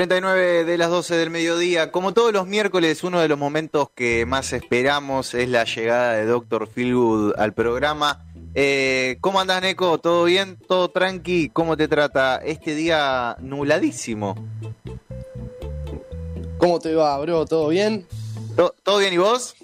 39 0.00 0.64
de 0.64 0.78
las 0.78 0.88
12 0.88 1.14
del 1.14 1.28
mediodía. 1.28 1.92
Como 1.92 2.14
todos 2.14 2.32
los 2.32 2.46
miércoles, 2.46 3.04
uno 3.04 3.20
de 3.20 3.28
los 3.28 3.38
momentos 3.38 3.90
que 3.94 4.24
más 4.24 4.54
esperamos 4.54 5.34
es 5.34 5.46
la 5.50 5.64
llegada 5.64 6.14
de 6.14 6.24
Dr. 6.24 6.66
Philwood 6.68 7.34
al 7.36 7.52
programa. 7.52 8.24
Eh, 8.54 9.18
¿Cómo 9.20 9.40
andás, 9.40 9.60
Neko? 9.60 9.98
¿Todo 9.98 10.24
bien? 10.24 10.56
¿Todo 10.66 10.88
tranqui? 10.88 11.50
¿Cómo 11.50 11.76
te 11.76 11.86
trata 11.86 12.36
este 12.36 12.74
día 12.74 13.36
nubladísimo? 13.40 14.36
¿Cómo 16.56 16.78
te 16.78 16.94
va, 16.94 17.18
bro? 17.18 17.44
¿Todo 17.44 17.68
bien? 17.68 18.06
¿Todo, 18.56 18.74
todo 18.82 19.00
bien 19.00 19.12
y 19.12 19.18
vos? 19.18 19.54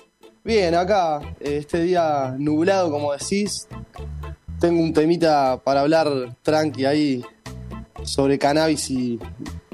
Bien, 0.44 0.74
acá, 0.74 1.18
este 1.40 1.80
día 1.80 2.34
nublado, 2.38 2.90
como 2.90 3.14
decís. 3.14 3.68
Tengo 4.60 4.82
un 4.82 4.92
temita 4.92 5.58
para 5.64 5.80
hablar 5.80 6.36
tranqui 6.42 6.84
ahí 6.84 7.24
sobre 8.04 8.38
cannabis 8.38 8.90
y, 8.90 9.18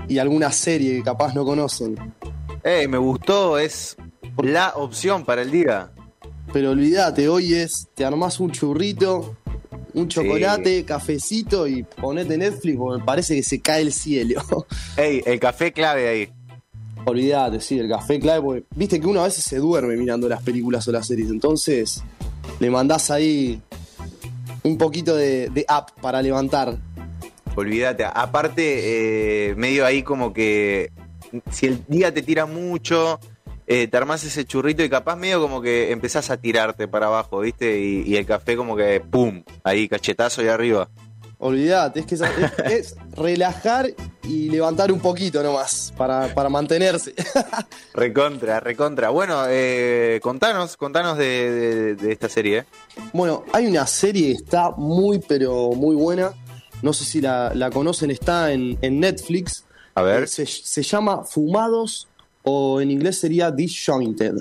y 0.08 0.18
alguna 0.18 0.52
serie 0.52 0.96
que 0.96 1.02
capaz 1.02 1.34
no 1.34 1.44
conocen. 1.44 1.96
Eh, 2.64 2.86
me 2.88 2.98
gustó, 2.98 3.58
es 3.58 3.96
la 4.42 4.74
opción 4.76 5.24
para 5.24 5.42
el 5.42 5.50
día. 5.50 5.90
Pero 6.52 6.70
olvídate, 6.70 7.28
hoy 7.28 7.54
es, 7.54 7.88
te 7.94 8.04
armás 8.04 8.38
un 8.40 8.50
churrito, 8.50 9.36
un 9.94 10.08
chocolate, 10.08 10.84
cafecito 10.84 11.66
y 11.66 11.82
ponete 11.82 12.36
Netflix 12.36 12.76
porque 12.76 12.98
me 13.00 13.04
parece 13.04 13.34
que 13.34 13.42
se 13.42 13.60
cae 13.60 13.82
el 13.82 13.92
cielo. 13.92 14.42
Ey, 14.96 15.22
el 15.24 15.40
café 15.40 15.72
clave 15.72 16.08
ahí. 16.08 16.28
olvídate, 17.04 17.60
sí, 17.60 17.78
el 17.78 17.88
café 17.88 18.18
clave, 18.20 18.42
porque 18.42 18.64
viste 18.74 19.00
que 19.00 19.06
uno 19.06 19.20
a 19.20 19.24
veces 19.24 19.44
se 19.44 19.58
duerme 19.58 19.96
mirando 19.96 20.28
las 20.28 20.42
películas 20.42 20.86
o 20.88 20.92
las 20.92 21.06
series, 21.06 21.30
entonces 21.30 22.02
le 22.60 22.70
mandás 22.70 23.10
ahí 23.10 23.60
un 24.62 24.78
poquito 24.78 25.16
de, 25.16 25.48
de 25.48 25.64
app 25.68 25.90
para 26.00 26.22
levantar. 26.22 26.78
Olvídate. 27.54 28.04
Aparte, 28.04 29.50
eh, 29.50 29.54
medio 29.56 29.84
ahí 29.84 30.02
como 30.02 30.32
que 30.32 30.90
si 31.50 31.66
el 31.66 31.84
día 31.86 32.12
te 32.12 32.22
tira 32.22 32.46
mucho, 32.46 33.20
eh, 33.66 33.88
te 33.88 33.96
armás 33.96 34.24
ese 34.24 34.44
churrito 34.44 34.82
y 34.82 34.88
capaz 34.88 35.16
medio 35.16 35.40
como 35.40 35.60
que 35.60 35.92
empezás 35.92 36.30
a 36.30 36.36
tirarte 36.38 36.88
para 36.88 37.06
abajo, 37.06 37.40
¿viste? 37.40 37.78
Y, 37.78 38.02
y 38.06 38.16
el 38.16 38.26
café 38.26 38.56
como 38.56 38.74
que 38.76 39.00
¡pum! 39.00 39.42
Ahí, 39.64 39.88
cachetazo 39.88 40.40
ahí 40.40 40.48
arriba. 40.48 40.88
Olvídate, 41.38 42.00
es 42.00 42.06
que 42.06 42.14
es, 42.14 42.20
es- 42.20 42.58
es 42.70 42.96
relajar 43.16 43.90
y 44.22 44.48
levantar 44.48 44.92
un 44.92 45.00
poquito 45.00 45.42
nomás 45.42 45.92
para, 45.96 46.32
para 46.34 46.48
mantenerse. 46.48 47.12
Recontra, 47.94 48.60
recontra. 48.60 49.10
Bueno, 49.10 49.42
eh, 49.48 50.20
contanos, 50.22 50.76
contanos 50.76 51.18
de, 51.18 51.50
de- 51.50 51.94
de 51.96 52.12
esta 52.12 52.28
serie. 52.28 52.58
¿eh? 52.58 52.64
Bueno, 53.12 53.44
hay 53.52 53.66
una 53.66 53.86
serie 53.86 54.28
que 54.28 54.32
está 54.44 54.70
muy, 54.70 55.18
pero 55.18 55.70
muy 55.72 55.96
buena. 55.96 56.32
No 56.82 56.92
sé 56.92 57.04
si 57.04 57.20
la, 57.20 57.52
la 57.54 57.70
conocen, 57.70 58.10
está 58.10 58.52
en, 58.52 58.78
en 58.82 59.00
Netflix. 59.00 59.64
A 59.94 60.02
ver. 60.02 60.24
Eh, 60.24 60.26
Se, 60.26 60.46
se 60.46 60.82
llama 60.82 61.24
Fumados 61.24 62.08
o 62.42 62.80
en 62.80 62.90
inglés 62.90 63.18
sería 63.18 63.50
Disjointed. 63.50 64.34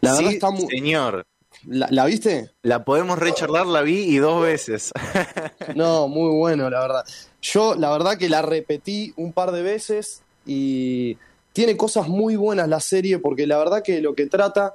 La 0.00 0.12
verdad 0.14 0.28
Sí, 0.30 0.34
está 0.36 0.50
muy. 0.50 0.66
señor. 0.68 1.26
¿La, 1.66 1.88
la 1.90 2.06
viste? 2.06 2.50
La 2.62 2.84
podemos 2.84 3.18
recharlar, 3.18 3.66
la 3.66 3.82
vi 3.82 3.98
y 4.04 4.16
dos 4.18 4.42
veces. 4.42 4.92
No, 5.74 6.08
muy 6.08 6.34
bueno, 6.36 6.68
la 6.70 6.80
verdad. 6.80 7.04
Yo, 7.42 7.74
la 7.74 7.90
verdad 7.92 8.16
que 8.18 8.28
la 8.28 8.42
repetí 8.42 9.12
un 9.16 9.32
par 9.32 9.52
de 9.52 9.62
veces 9.62 10.22
y 10.46 11.16
tiene 11.52 11.76
cosas 11.76 12.08
muy 12.08 12.34
buenas 12.36 12.68
la 12.68 12.80
serie 12.80 13.18
porque 13.18 13.46
la 13.46 13.58
verdad 13.58 13.82
que 13.82 14.00
lo 14.00 14.14
que 14.14 14.26
trata 14.26 14.74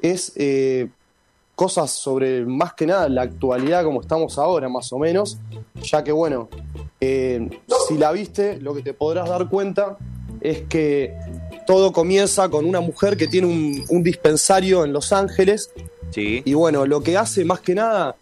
es 0.00 0.32
eh, 0.36 0.88
cosas 1.60 1.90
sobre 1.90 2.46
más 2.46 2.72
que 2.72 2.86
nada 2.86 3.06
la 3.10 3.20
actualidad 3.20 3.84
como 3.84 4.00
estamos 4.00 4.38
ahora, 4.38 4.70
más 4.70 4.90
o 4.94 4.98
menos, 4.98 5.36
ya 5.82 6.02
que 6.02 6.10
bueno, 6.10 6.48
eh, 7.02 7.50
si 7.86 7.98
la 7.98 8.12
viste, 8.12 8.58
lo 8.62 8.72
que 8.74 8.80
te 8.80 8.94
podrás 8.94 9.28
dar 9.28 9.46
cuenta 9.50 9.98
es 10.40 10.62
que 10.62 11.14
todo 11.66 11.92
comienza 11.92 12.48
con 12.48 12.64
una 12.64 12.80
mujer 12.80 13.18
que 13.18 13.28
tiene 13.28 13.46
un, 13.46 13.84
un 13.90 14.02
dispensario 14.02 14.86
en 14.86 14.94
Los 14.94 15.12
Ángeles 15.12 15.70
Sí. 16.12 16.40
y 16.46 16.54
bueno, 16.54 16.86
lo 16.86 17.02
que 17.02 17.18
hace 17.18 17.44
más 17.44 17.60
que 17.60 17.74
nada 17.74 18.16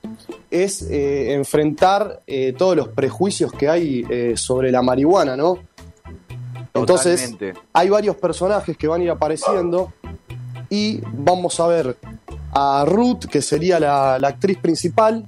es 0.50 0.82
eh, 0.82 1.32
enfrentar 1.32 2.20
eh, 2.26 2.52
todos 2.58 2.76
los 2.76 2.88
prejuicios 2.88 3.52
que 3.52 3.68
hay 3.68 4.04
sobre 4.36 4.72
la 4.72 4.82
marihuana, 4.82 5.36
¿no? 5.36 5.60
Entonces, 6.74 7.30
Totalmente. 7.30 7.60
hay 7.72 7.88
varios 7.88 8.16
personajes 8.16 8.76
que 8.76 8.88
van 8.88 9.00
a 9.00 9.04
ir 9.04 9.10
apareciendo 9.10 9.92
y 10.68 11.00
vamos 11.14 11.58
a 11.60 11.66
ver 11.68 11.96
a 12.52 12.84
Ruth, 12.86 13.26
que 13.30 13.42
sería 13.42 13.78
la, 13.80 14.18
la 14.18 14.28
actriz 14.28 14.58
principal. 14.58 15.24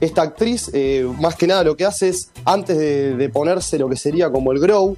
Esta 0.00 0.22
actriz, 0.22 0.70
eh, 0.74 1.08
más 1.20 1.36
que 1.36 1.46
nada, 1.46 1.64
lo 1.64 1.76
que 1.76 1.84
hace 1.86 2.08
es, 2.08 2.30
antes 2.44 2.76
de, 2.76 3.30
ponerse 3.30 3.78
lo 3.78 3.88
que 3.88 3.96
sería 3.96 4.30
como 4.30 4.52
el 4.52 4.58
grow, 4.60 4.96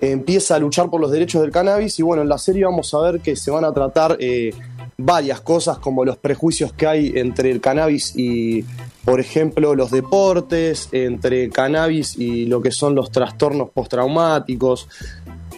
empieza 0.00 0.56
a 0.56 0.58
luchar 0.58 0.90
por 0.90 1.00
los 1.00 1.10
derechos 1.10 1.40
del 1.40 1.50
cannabis 1.50 1.98
y 1.98 2.02
bueno, 2.02 2.22
en 2.22 2.28
la 2.28 2.36
serie 2.36 2.64
vamos 2.64 2.92
a 2.92 2.98
ver 2.98 3.20
que 3.20 3.36
se 3.36 3.50
van 3.50 3.64
a 3.64 3.72
tratar 3.72 4.16
eh, 4.18 4.52
varias 4.98 5.40
cosas 5.40 5.78
como 5.78 6.04
los 6.04 6.18
prejuicios 6.18 6.72
que 6.72 6.86
hay 6.86 7.12
entre 7.14 7.50
el 7.50 7.60
cannabis 7.60 8.12
y, 8.14 8.64
por 9.04 9.18
ejemplo, 9.20 9.74
los 9.74 9.90
deportes, 9.90 10.88
entre 10.92 11.48
cannabis 11.48 12.18
y 12.18 12.46
lo 12.46 12.60
que 12.60 12.70
son 12.70 12.94
los 12.94 13.10
trastornos 13.10 13.70
postraumáticos. 13.70 14.88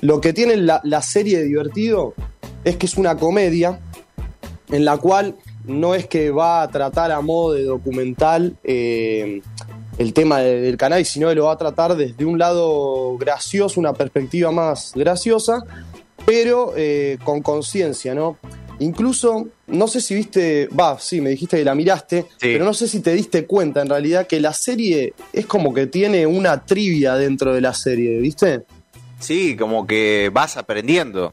Lo 0.00 0.20
que 0.20 0.32
tiene 0.32 0.56
la, 0.58 0.80
la 0.84 1.02
serie 1.02 1.38
de 1.38 1.44
divertido 1.44 2.14
es 2.62 2.76
que 2.76 2.86
es 2.86 2.96
una 2.96 3.16
comedia 3.16 3.80
en 4.74 4.84
la 4.84 4.96
cual 4.98 5.34
no 5.66 5.94
es 5.94 6.06
que 6.06 6.30
va 6.30 6.62
a 6.62 6.68
tratar 6.68 7.10
a 7.12 7.20
modo 7.20 7.52
de 7.54 7.62
documental 7.64 8.56
eh, 8.64 9.40
el 9.98 10.12
tema 10.12 10.40
de- 10.40 10.60
del 10.60 10.76
cannabis, 10.76 11.08
sino 11.08 11.28
que 11.28 11.34
lo 11.36 11.44
va 11.44 11.52
a 11.52 11.58
tratar 11.58 11.96
desde 11.96 12.24
un 12.24 12.38
lado 12.38 13.16
gracioso, 13.18 13.80
una 13.80 13.92
perspectiva 13.92 14.50
más 14.50 14.92
graciosa, 14.94 15.62
pero 16.26 16.72
eh, 16.76 17.18
con 17.24 17.40
conciencia, 17.42 18.14
¿no? 18.14 18.36
Incluso, 18.80 19.46
no 19.68 19.86
sé 19.86 20.00
si 20.00 20.16
viste, 20.16 20.66
va, 20.68 20.98
sí, 20.98 21.20
me 21.20 21.30
dijiste 21.30 21.56
que 21.58 21.64
la 21.64 21.76
miraste, 21.76 22.26
pero 22.40 22.64
no 22.64 22.74
sé 22.74 22.88
si 22.88 22.98
te 23.00 23.12
diste 23.14 23.46
cuenta 23.46 23.80
en 23.82 23.88
realidad 23.88 24.26
que 24.26 24.40
la 24.40 24.52
serie 24.52 25.14
es 25.32 25.46
como 25.46 25.72
que 25.72 25.86
tiene 25.86 26.26
una 26.26 26.64
trivia 26.64 27.14
dentro 27.14 27.54
de 27.54 27.60
la 27.60 27.72
serie, 27.72 28.18
¿viste? 28.18 28.62
Sí, 29.20 29.56
como 29.56 29.86
que 29.86 30.28
vas 30.32 30.56
aprendiendo. 30.56 31.32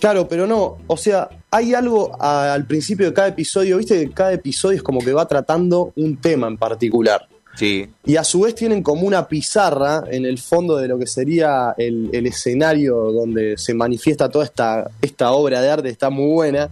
Claro, 0.00 0.28
pero 0.28 0.46
no, 0.46 0.78
o 0.86 0.96
sea, 0.96 1.28
hay 1.50 1.74
algo 1.74 2.16
a- 2.20 2.52
al 2.52 2.66
principio 2.66 3.06
de 3.06 3.12
cada 3.12 3.28
episodio, 3.28 3.78
viste 3.78 3.98
que 4.00 4.10
cada 4.12 4.32
episodio 4.32 4.76
es 4.76 4.82
como 4.82 5.00
que 5.00 5.12
va 5.12 5.26
tratando 5.26 5.92
un 5.96 6.16
tema 6.16 6.46
en 6.46 6.56
particular. 6.56 7.26
Sí. 7.56 7.88
Y 8.04 8.14
a 8.14 8.22
su 8.22 8.42
vez 8.42 8.54
tienen 8.54 8.84
como 8.84 9.02
una 9.02 9.26
pizarra 9.26 10.04
en 10.08 10.24
el 10.24 10.38
fondo 10.38 10.76
de 10.76 10.86
lo 10.86 10.96
que 10.96 11.08
sería 11.08 11.74
el, 11.76 12.08
el 12.12 12.26
escenario 12.28 12.94
donde 13.10 13.58
se 13.58 13.74
manifiesta 13.74 14.28
toda 14.28 14.44
esta, 14.44 14.88
esta 15.02 15.32
obra 15.32 15.60
de 15.60 15.68
arte, 15.68 15.88
está 15.88 16.08
muy 16.10 16.30
buena, 16.32 16.70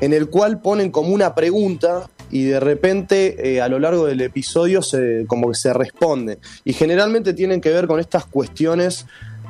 en 0.00 0.14
el 0.14 0.30
cual 0.30 0.62
ponen 0.62 0.90
como 0.90 1.08
una 1.10 1.34
pregunta 1.34 2.08
y 2.30 2.44
de 2.44 2.58
repente 2.58 3.54
eh, 3.56 3.60
a 3.60 3.68
lo 3.68 3.78
largo 3.78 4.06
del 4.06 4.22
episodio 4.22 4.80
se, 4.80 5.26
como 5.28 5.50
que 5.50 5.56
se 5.56 5.74
responde. 5.74 6.38
Y 6.64 6.72
generalmente 6.72 7.34
tienen 7.34 7.60
que 7.60 7.68
ver 7.70 7.86
con 7.86 8.00
estas 8.00 8.24
cuestiones 8.24 9.04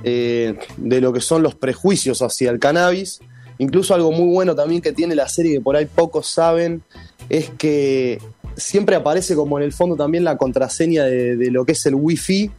eh, 0.05 0.55
de 0.77 1.01
lo 1.01 1.13
que 1.13 1.21
son 1.21 1.43
los 1.43 1.55
prejuicios 1.55 2.23
hacia 2.23 2.51
el 2.51 2.59
cannabis. 2.59 3.21
Incluso 3.59 3.95
algo 3.95 4.13
muy 4.13 4.33
bueno 4.33 4.55
también 4.55 4.83
que 4.83 4.93
tiene 4.93 5.15
la 5.15 5.29
serie 5.29 5.55
que 5.55 5.61
por 5.61 5.77
ahí 5.77 5.87
pocos 5.87 6.27
saben 6.29 6.83
es 7.29 7.51
que 7.51 8.21
siempre 8.57 8.97
aparece 8.97 9.35
como 9.35 9.59
en 9.59 9.65
el 9.65 9.73
fondo 9.73 9.97
también 9.97 10.25
la 10.25 10.37
contraseña 10.37 11.05
de, 11.05 11.37
de 11.37 11.51
lo 11.51 11.65
que 11.65 11.73
es 11.73 11.87
el 11.87 11.95
wifi 11.95 12.51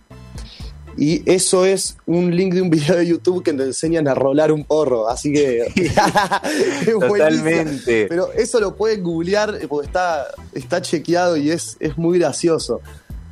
y 0.97 1.29
eso 1.29 1.65
es 1.65 1.97
un 2.05 2.35
link 2.35 2.53
de 2.53 2.61
un 2.61 2.69
video 2.69 2.95
de 2.95 3.05
YouTube 3.05 3.43
que 3.43 3.51
te 3.51 3.63
enseñan 3.63 4.07
a 4.07 4.13
rolar 4.13 4.51
un 4.51 4.63
porro, 4.63 5.09
así 5.09 5.33
que 5.33 5.59
es. 5.75 6.85
Totalmente. 6.85 8.07
Pero 8.07 8.31
eso 8.33 8.59
lo 8.59 8.75
pueden 8.75 9.03
googlear 9.03 9.57
eh, 9.61 9.67
porque 9.67 9.87
está, 9.87 10.27
está 10.53 10.81
chequeado 10.81 11.35
y 11.35 11.51
es, 11.51 11.75
es 11.79 11.97
muy 11.97 12.19
gracioso. 12.19 12.81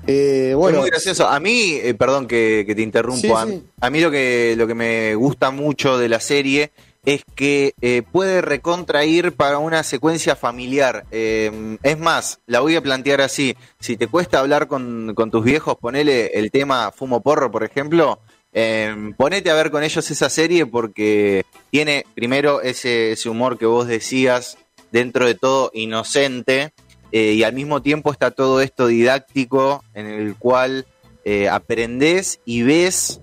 Eh, 0.08 0.54
bueno, 0.56 0.78
es 0.78 0.82
muy 0.82 0.90
gracioso. 0.90 1.28
A 1.28 1.40
mí, 1.40 1.74
eh, 1.82 1.94
perdón 1.94 2.28
que, 2.28 2.64
que 2.68 2.76
te 2.76 2.82
interrumpo, 2.82 3.22
Sí, 3.22 3.32
a, 3.32 3.46
sí. 3.46 3.64
a 3.80 3.90
mí 3.90 4.02
lo 4.02 4.12
que, 4.12 4.56
lo 4.58 4.68
que 4.68 4.76
me 4.76 5.16
gusta 5.16 5.52
mucho 5.52 5.98
de 5.98 6.10
la 6.10 6.20
serie 6.20 6.72
es 7.06 7.22
que 7.36 7.74
eh, 7.82 8.02
puede 8.12 8.42
recontrair 8.42 9.34
para 9.34 9.58
una 9.60 9.84
secuencia 9.84 10.36
familiar. 10.36 11.06
Eh, 11.12 11.78
es 11.84 12.00
más, 12.00 12.40
la 12.48 12.60
voy 12.62 12.76
a 12.76 12.82
plantear 12.82 13.22
así. 13.22 13.56
Si 13.80 13.98
te 13.98 14.08
cuesta 14.08 14.40
hablar 14.40 14.68
con, 14.68 15.14
con 15.16 15.30
tus 15.32 15.44
viejos, 15.44 15.76
ponele 15.78 16.28
el 16.34 16.50
tema 16.52 16.92
Fumo 16.92 17.22
Porro, 17.22 17.52
por 17.52 17.64
ejemplo. 17.64 18.20
eh, 18.54 18.96
ponete 19.18 19.50
a 19.50 19.56
ver 19.56 19.72
con 19.72 19.84
ellos 19.84 20.10
esa 20.12 20.30
serie 20.30 20.66
porque 20.66 21.44
tiene 21.72 22.06
primero 22.14 22.62
ese, 22.62 23.12
ese 23.14 23.28
humor 23.30 23.58
que 23.58 23.66
vos 23.66 23.88
decías, 23.88 24.58
dentro 24.92 25.26
de 25.26 25.34
todo 25.36 25.72
inocente, 25.74 26.72
eh, 27.14 27.34
y 27.34 27.44
al 27.44 27.54
mismo 27.54 27.84
tiempo 27.84 28.12
está 28.12 28.32
todo 28.32 28.60
esto 28.60 28.88
didáctico 28.88 29.84
en 29.94 30.08
el 30.08 30.36
cual 30.36 30.88
eh, 31.24 31.48
aprendés 31.48 32.40
y 32.44 32.64
ves 32.64 33.22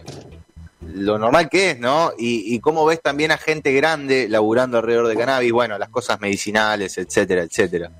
lo 0.80 1.18
normal 1.18 1.48
que 1.50 1.72
es, 1.72 1.80
¿no? 1.80 2.12
Y, 2.16 2.54
y 2.54 2.60
cómo 2.60 2.84
ves 2.84 3.02
también 3.02 3.32
a 3.32 3.36
gente 3.36 3.72
grande 3.72 4.28
laburando 4.28 4.78
alrededor 4.78 5.08
de 5.08 5.16
cannabis, 5.16 5.50
bueno, 5.50 5.76
las 5.76 5.88
cosas 5.88 6.20
medicinales, 6.20 6.98
etcétera, 6.98 7.42
etcétera. 7.42 7.90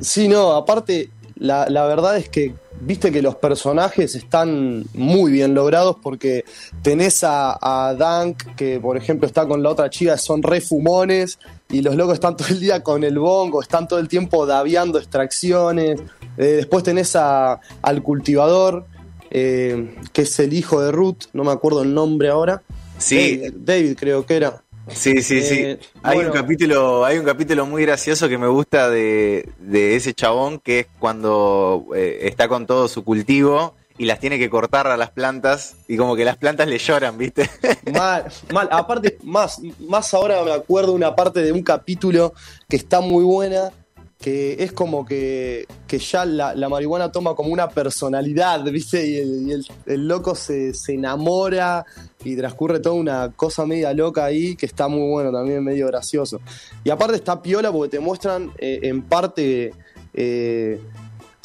Sí, 0.00 0.26
no, 0.26 0.52
aparte, 0.52 1.10
la, 1.36 1.68
la 1.68 1.86
verdad 1.86 2.16
es 2.16 2.28
que 2.28 2.54
viste 2.80 3.10
que 3.10 3.22
los 3.22 3.36
personajes 3.36 4.14
están 4.14 4.84
muy 4.94 5.30
bien 5.30 5.54
logrados 5.54 5.96
porque 6.02 6.44
tenés 6.82 7.24
a, 7.24 7.58
a 7.60 7.94
Dunk, 7.94 8.54
que 8.56 8.80
por 8.80 8.96
ejemplo 8.96 9.26
está 9.26 9.46
con 9.46 9.62
la 9.62 9.70
otra 9.70 9.90
chica, 9.90 10.16
son 10.16 10.42
re 10.42 10.60
fumones, 10.60 11.38
y 11.68 11.82
los 11.82 11.96
locos 11.96 12.14
están 12.14 12.36
todo 12.36 12.48
el 12.48 12.60
día 12.60 12.82
con 12.82 13.04
el 13.04 13.18
bongo, 13.18 13.62
están 13.62 13.88
todo 13.88 13.98
el 13.98 14.08
tiempo 14.08 14.46
daviando 14.46 14.98
extracciones. 14.98 16.00
Eh, 16.36 16.44
después 16.44 16.84
tenés 16.84 17.16
a, 17.16 17.60
al 17.82 18.02
cultivador, 18.02 18.86
eh, 19.30 19.94
que 20.12 20.22
es 20.22 20.38
el 20.38 20.52
hijo 20.52 20.80
de 20.80 20.92
Ruth, 20.92 21.24
no 21.32 21.44
me 21.44 21.52
acuerdo 21.52 21.82
el 21.82 21.94
nombre 21.94 22.28
ahora. 22.28 22.62
Sí. 22.98 23.36
David, 23.36 23.54
David 23.58 23.96
creo 23.98 24.26
que 24.26 24.36
era. 24.36 24.62
Sí, 24.88 25.22
sí, 25.22 25.42
sí. 25.42 25.58
Eh, 25.60 25.78
hay 26.02 26.16
bueno. 26.16 26.30
un 26.30 26.36
capítulo, 26.36 27.04
hay 27.04 27.18
un 27.18 27.24
capítulo 27.24 27.66
muy 27.66 27.82
gracioso 27.82 28.28
que 28.28 28.38
me 28.38 28.46
gusta 28.46 28.88
de, 28.88 29.48
de 29.58 29.96
ese 29.96 30.14
chabón 30.14 30.60
que 30.60 30.80
es 30.80 30.86
cuando 30.98 31.86
eh, 31.94 32.20
está 32.22 32.48
con 32.48 32.66
todo 32.66 32.88
su 32.88 33.04
cultivo 33.04 33.74
y 33.98 34.04
las 34.04 34.20
tiene 34.20 34.38
que 34.38 34.50
cortar 34.50 34.86
a 34.86 34.96
las 34.96 35.10
plantas 35.10 35.76
y 35.88 35.96
como 35.96 36.16
que 36.16 36.24
las 36.24 36.36
plantas 36.36 36.68
le 36.68 36.78
lloran, 36.78 37.16
¿viste? 37.18 37.48
Mal, 37.92 38.26
mal. 38.52 38.68
Aparte, 38.70 39.18
más, 39.22 39.60
más 39.88 40.12
ahora 40.12 40.42
me 40.44 40.52
acuerdo 40.52 40.92
una 40.92 41.14
parte 41.14 41.40
de 41.42 41.52
un 41.52 41.62
capítulo 41.62 42.34
que 42.68 42.76
está 42.76 43.00
muy 43.00 43.24
buena, 43.24 43.72
que 44.20 44.56
es 44.64 44.72
como 44.72 45.04
que, 45.04 45.66
que 45.86 45.98
ya 45.98 46.24
la, 46.24 46.54
la 46.54 46.68
marihuana 46.68 47.12
toma 47.12 47.34
como 47.34 47.50
una 47.52 47.68
personalidad, 47.68 48.64
¿viste? 48.72 49.06
Y 49.06 49.16
el, 49.16 49.48
y 49.48 49.52
el- 49.92 50.08
loco 50.08 50.34
se, 50.34 50.72
se 50.74 50.94
enamora 50.94 51.84
y 52.24 52.34
transcurre 52.36 52.80
toda 52.80 52.94
una 52.96 53.32
cosa 53.36 53.66
media 53.66 53.92
loca 53.92 54.24
ahí 54.24 54.56
que 54.56 54.66
está 54.66 54.88
muy 54.88 55.08
bueno 55.10 55.30
también, 55.30 55.62
medio 55.62 55.86
gracioso. 55.88 56.40
Y 56.82 56.90
aparte 56.90 57.16
está 57.16 57.40
piola 57.42 57.70
porque 57.70 57.96
te 57.96 58.00
muestran 58.00 58.50
eh, 58.58 58.80
en 58.82 59.02
parte... 59.02 59.72
eh, 60.14 60.80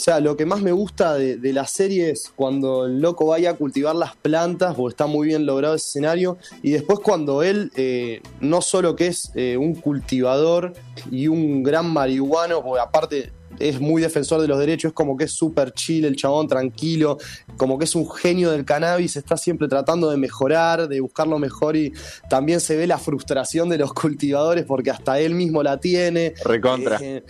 o 0.01 0.03
sea, 0.03 0.19
lo 0.19 0.35
que 0.35 0.47
más 0.47 0.63
me 0.63 0.71
gusta 0.71 1.13
de, 1.13 1.37
de 1.37 1.53
la 1.53 1.67
serie 1.67 2.09
es 2.09 2.33
cuando 2.35 2.87
el 2.87 3.01
loco 3.01 3.27
vaya 3.27 3.51
a 3.51 3.53
cultivar 3.53 3.95
las 3.95 4.15
plantas, 4.15 4.73
porque 4.73 4.93
está 4.93 5.05
muy 5.05 5.27
bien 5.27 5.45
logrado 5.45 5.75
ese 5.75 5.89
escenario, 5.89 6.39
y 6.63 6.71
después 6.71 6.97
cuando 6.97 7.43
él, 7.43 7.71
eh, 7.75 8.23
no 8.39 8.63
solo 8.63 8.95
que 8.95 9.05
es 9.05 9.31
eh, 9.35 9.57
un 9.57 9.75
cultivador 9.75 10.73
y 11.11 11.27
un 11.27 11.61
gran 11.61 11.87
marihuano, 11.93 12.63
porque 12.63 12.81
aparte 12.81 13.31
es 13.59 13.79
muy 13.79 14.01
defensor 14.01 14.41
de 14.41 14.47
los 14.47 14.57
derechos, 14.57 14.89
es 14.89 14.95
como 14.95 15.15
que 15.15 15.25
es 15.25 15.33
súper 15.33 15.71
chill, 15.71 16.05
el 16.05 16.15
chabón 16.15 16.47
tranquilo, 16.47 17.19
como 17.55 17.77
que 17.77 17.85
es 17.85 17.93
un 17.93 18.09
genio 18.09 18.49
del 18.49 18.65
cannabis, 18.65 19.17
está 19.17 19.37
siempre 19.37 19.67
tratando 19.67 20.09
de 20.09 20.17
mejorar, 20.17 20.87
de 20.87 20.99
buscar 20.99 21.27
lo 21.27 21.37
mejor, 21.37 21.75
y 21.75 21.93
también 22.27 22.59
se 22.59 22.75
ve 22.75 22.87
la 22.87 22.97
frustración 22.97 23.69
de 23.69 23.77
los 23.77 23.93
cultivadores 23.93 24.65
porque 24.65 24.89
hasta 24.89 25.19
él 25.19 25.35
mismo 25.35 25.61
la 25.61 25.79
tiene. 25.79 26.33
Recontra. 26.43 26.97
Eh, 26.99 27.23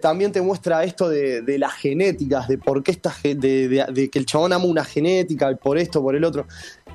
también 0.00 0.32
te 0.32 0.40
muestra 0.40 0.84
esto 0.84 1.08
de, 1.08 1.42
las 1.58 1.72
genéticas, 1.74 2.48
de 2.48 2.58
por 2.58 2.82
qué 2.82 2.90
esta, 2.92 3.14
de, 3.22 3.34
de- 3.34 3.86
de 3.92 4.08
que 4.10 4.18
el 4.18 4.26
chabón 4.26 4.52
ama 4.52 4.64
una 4.64 4.84
genética, 4.84 5.54
por 5.56 5.78
esto, 5.78 6.02
por 6.02 6.14
el 6.16 6.24
otro. 6.24 6.46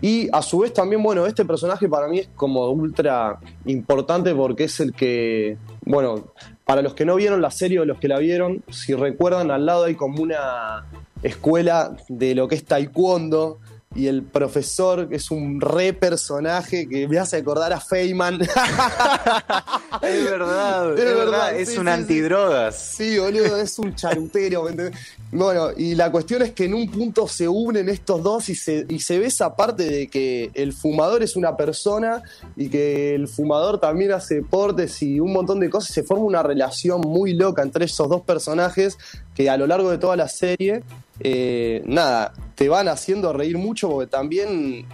Y 0.02 0.28
a 0.34 0.42
su 0.42 0.60
vez 0.60 0.74
también, 0.74 1.02
bueno, 1.02 1.26
este 1.26 1.46
personaje 1.46 1.88
para 1.88 2.08
mí 2.08 2.20
es 2.20 2.30
como 2.36 2.70
ultra 2.70 3.40
importante 3.66 4.34
porque 4.36 4.66
es 4.66 4.80
el 4.80 4.94
que, 4.94 5.58
bueno, 5.86 6.34
para 6.66 6.82
los 6.82 6.94
que 6.96 7.06
no 7.06 7.16
vieron 7.16 7.42
la 7.42 7.52
serie 7.52 7.80
o 7.80 7.86
los 7.86 8.00
que 8.00 8.08
la 8.08 8.20
vieron, 8.20 8.64
si 8.70 8.94
recuerdan, 8.94 9.52
al 9.52 9.66
lado 9.66 9.86
hay 9.86 9.96
como 9.96 10.22
una 10.22 10.86
escuela 11.24 11.96
de 12.10 12.36
lo 12.36 12.48
que 12.48 12.56
es 12.56 12.66
taekwondo. 12.66 13.60
Y 13.96 14.08
el 14.08 14.24
profesor 14.24 15.08
que 15.08 15.16
es 15.16 15.32
un 15.32 15.62
re 15.62 15.94
personaje 15.94 16.88
que 16.88 17.08
me 17.08 17.18
hace 17.18 17.38
acordar 17.38 17.72
a 17.74 17.80
Feynman. 17.80 18.42
es 20.02 20.24
verdad, 20.26 20.94
Es 20.94 21.00
es, 21.00 21.16
verdad, 21.16 21.56
es 21.56 21.78
un 21.78 21.86
sí. 21.86 21.92
antidrogas. 21.92 22.76
Sí, 22.76 23.18
boludo, 23.18 23.58
es 23.60 23.80
un 23.80 23.96
charutero. 23.96 24.64
¿me 24.64 24.72
entendés? 24.72 25.00
Bueno, 25.32 25.70
y 25.76 25.96
la 25.96 26.12
cuestión 26.12 26.42
es 26.42 26.52
que 26.52 26.66
en 26.66 26.74
un 26.74 26.90
punto 26.90 27.28
se 27.28 27.48
unen 27.48 27.90
estos 27.90 28.22
dos 28.22 28.50
y 28.50 28.56
se, 28.56 28.86
y 28.90 29.00
se 29.00 29.20
ve 29.20 29.28
esa 29.28 29.56
parte 29.56 29.84
de 29.84 30.08
que 30.08 30.52
el 30.54 30.74
fumador 30.74 31.24
es 31.24 31.36
una 31.36 31.58
persona 31.58 32.22
y 32.56 32.70
que 32.70 33.16
el 33.16 33.28
fumador 33.28 33.80
también 33.80 34.12
hace 34.12 34.36
deportes 34.36 35.02
y 35.02 35.20
un 35.20 35.34
montón 35.34 35.60
de 35.60 35.70
cosas. 35.70 35.94
Se 35.94 36.04
forma 36.04 36.26
una 36.26 36.44
relación 36.44 37.02
muy 37.02 37.34
loca 37.34 37.62
entre 37.62 37.86
esos 37.86 38.10
dos 38.10 38.22
personajes 38.22 38.98
que 39.36 39.50
a 39.50 39.58
lo 39.58 39.68
largo 39.68 39.92
de 39.92 39.98
toda 39.98 40.16
la 40.16 40.30
serie, 40.30 40.84
eh, 41.20 41.82
nada, 41.86 42.34
te 42.56 42.70
van 42.70 42.88
haciendo 42.88 43.34
reír 43.34 43.58
mucho 43.58 43.90
porque 43.90 44.08
también 44.08 44.86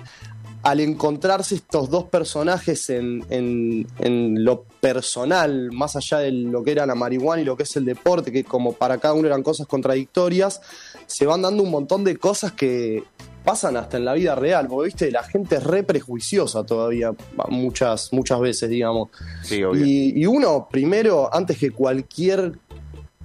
al 0.63 0.79
encontrarse 0.79 1.55
estos 1.55 1.89
dos 1.89 2.03
personajes 2.03 2.89
en, 2.91 3.25
en- 3.31 3.87
en 3.99 4.43
lo 4.45 4.63
personal, 4.79 5.71
más 5.71 5.95
allá 5.95 6.19
de 6.19 6.31
lo 6.31 6.63
que 6.63 6.71
era 6.73 6.85
la 6.85 6.93
marihuana 6.93 7.41
y 7.41 7.45
lo 7.45 7.57
que 7.57 7.63
es 7.63 7.75
el 7.77 7.85
deporte, 7.85 8.31
que 8.31 8.43
como 8.43 8.73
para 8.73 8.99
cada 8.99 9.15
uno 9.15 9.27
eran 9.27 9.41
cosas 9.41 9.65
contradictorias, 9.65 10.61
se 11.07 11.25
van 11.25 11.41
dando 11.41 11.63
un 11.63 11.71
montón 11.71 12.03
de 12.03 12.15
cosas 12.17 12.51
que 12.51 13.03
pasan 13.43 13.75
hasta 13.75 13.97
en 13.97 14.05
la 14.05 14.13
vida 14.13 14.35
real, 14.35 14.67
porque 14.67 14.85
viste, 14.89 15.09
la 15.09 15.23
gente 15.23 15.55
es 15.55 15.63
re 15.63 15.81
prejuiciosa 15.81 16.63
todavía, 16.63 17.11
muchas, 17.49 18.13
muchas 18.13 18.39
veces, 18.39 18.69
digamos. 18.69 19.09
Sí, 19.41 19.63
obvio. 19.63 19.83
Y, 19.83 20.13
y 20.21 20.27
uno, 20.27 20.67
primero, 20.69 21.27
antes 21.33 21.57
que 21.57 21.71
cualquier 21.71 22.51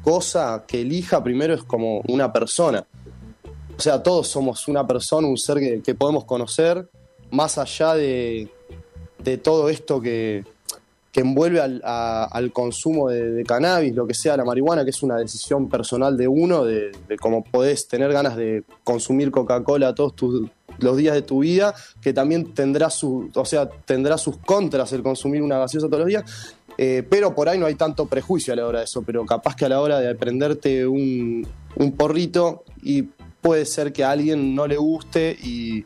cosa 0.07 0.63
que 0.69 0.83
elija, 0.83 1.21
primero 1.25 1.53
es 1.53 1.65
como 1.65 2.01
una 2.07 2.33
persona. 2.33 2.87
O 3.77 3.81
sea, 3.81 4.01
todos 4.01 4.29
somos 4.29 4.69
una 4.69 4.87
persona, 4.87 5.27
un 5.27 5.37
ser 5.37 5.83
que, 5.83 5.95
podemos 5.97 6.25
conocer, 6.25 6.89
más 7.33 7.59
allá 7.59 7.95
de, 7.95 8.49
de 9.19 9.37
todo 9.37 9.69
esto 9.69 10.01
que, 10.01 10.45
que 11.11 11.23
envuelve 11.23 11.61
al, 11.61 11.83
al 11.83 12.53
consumo 12.53 13.09
de, 13.09 13.33
de 13.33 13.43
cannabis, 13.43 13.97
lo 13.97 14.07
que 14.07 14.15
sea 14.15 14.37
la 14.37 14.45
marihuana, 14.45 14.85
que 14.85 14.91
es 14.91 15.03
una 15.03 15.17
decisión 15.17 15.69
personal 15.69 16.17
de 16.17 16.29
uno, 16.29 16.65
de, 16.65 16.93
de 17.09 17.17
cómo 17.17 17.43
podés 17.43 17.89
tener 17.89 18.13
ganas 18.13 18.37
de 18.37 18.63
consumir 18.85 19.33
Coca-Cola 19.33 19.93
todos 19.93 20.15
tus, 20.15 20.49
los 20.79 20.97
días 20.97 21.15
de 21.15 21.23
tu 21.23 21.41
vida, 21.41 21.75
que 22.01 22.13
también 22.13 22.55
tendrá 22.55 22.91
su, 22.91 23.29
o 23.35 23.45
sea, 23.45 23.69
tendrá 23.69 24.19
sus 24.19 24.37
contras 24.39 24.93
el 24.93 25.03
consumir 25.03 25.43
una 25.43 25.59
gaseosa 25.59 25.89
todos 25.89 26.01
los 26.01 26.09
días. 26.09 26.55
Eh, 26.79 27.03
pero 27.09 27.35
por 27.35 27.49
ahí 27.49 27.59
no 27.59 27.67
hay 27.67 27.75
tanto 27.75 28.07
prejuicio 28.07 28.53
a 28.53 28.57
la 28.57 28.67
hora 28.67 28.79
de 28.81 28.85
eso, 28.85 29.03
pero 29.03 29.25
capaz 29.25 29.57
que 29.57 29.65
a 29.65 29.69
la 29.69 29.81
hora 29.81 29.99
de 29.99 30.15
prenderte 30.15 30.87
un, 30.87 31.47
un 31.77 31.93
porrito 31.93 32.65
y 32.83 33.03
puede 33.41 33.65
ser 33.65 33.93
que 33.93 34.05
a 34.05 34.11
alguien 34.11 34.55
no 34.55 34.67
le 34.67 34.77
guste 34.77 35.37
y, 35.43 35.85